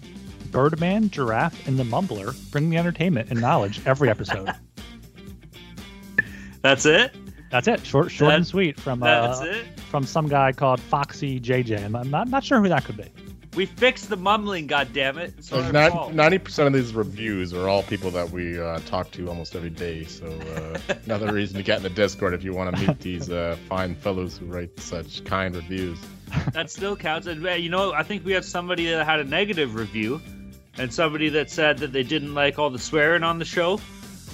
[0.52, 4.48] Birdman, Giraffe, and the Mumbler bring the entertainment and knowledge every episode.
[6.62, 7.14] That's it.
[7.50, 7.84] That's it.
[7.84, 9.34] Short, short and sweet from uh,
[9.90, 11.80] from some guy called Foxy JJ.
[11.82, 13.10] I'm- I'm not not sure who that could be.
[13.54, 15.38] We fixed the mumbling, goddammit.
[15.38, 19.28] It's So not- 90% of these reviews are all people that we uh, talk to
[19.28, 20.04] almost every day.
[20.04, 23.30] So uh, another reason to get in the Discord if you want to meet these
[23.30, 25.98] uh, fine fellows who write such kind reviews.
[26.52, 27.26] that still counts.
[27.26, 30.20] And you know, I think we had somebody that had a negative review,
[30.76, 33.80] and somebody that said that they didn't like all the swearing on the show.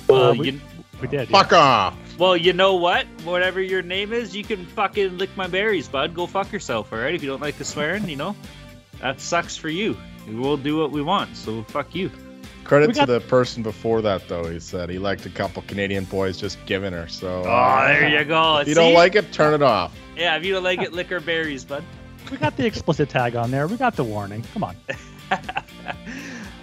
[0.08, 0.60] Well, Uh, we- you,
[1.00, 1.30] We did.
[1.30, 1.38] yeah.
[1.42, 1.96] Fuck off!
[2.18, 3.06] well, you know what?
[3.24, 6.14] Whatever your name is, you can fucking lick my berries, bud.
[6.14, 7.14] Go fuck yourself, all right?
[7.14, 8.36] If you don't like the swearing, you know,
[9.00, 9.96] that sucks for you.
[10.28, 12.10] We'll do what we want, so fuck you.
[12.64, 14.44] Credit We to got- the person before that, though.
[14.50, 17.06] He said he liked a couple Canadian boys just giving her.
[17.08, 18.56] So Oh, uh, there you go.
[18.60, 19.92] if you don't like it, turn it off.
[20.16, 21.84] yeah, if you don't like it, lick our berries, bud.
[22.30, 23.66] We got the explicit tag on there.
[23.66, 24.42] We got the warning.
[24.54, 24.74] Come on.
[25.30, 25.38] All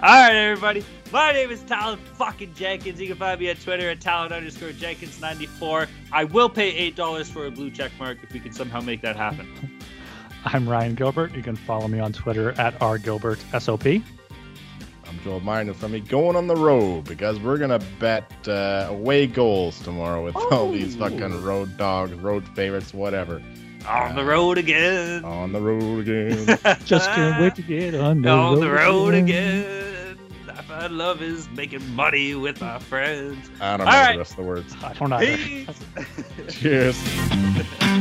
[0.01, 0.83] right, everybody.
[1.11, 2.99] My name is Talon fucking Jenkins.
[2.99, 5.87] You can find me on Twitter at Talon underscore Jenkins94.
[6.11, 9.01] I will pay eight dollars for a blue check mark if we can somehow make
[9.01, 9.47] that happen.
[10.45, 11.33] I'm Ryan Gilbert.
[11.35, 14.03] You can follow me on Twitter at rgilbertsop.
[15.07, 19.27] I'm Joel Minor from me going on the road because we're gonna bet uh, away
[19.27, 23.41] goals tomorrow with all these fucking road dogs, road favorites, whatever.
[23.87, 25.25] On the road again.
[25.25, 26.45] On the road again.
[26.85, 30.17] Just can't wait to get on the on road, the road again.
[30.49, 33.49] I find love is making money with my friends.
[33.59, 34.17] I don't know All the right.
[34.17, 34.75] rest of the words.
[34.83, 35.19] I don't know.
[36.49, 36.97] Cheers.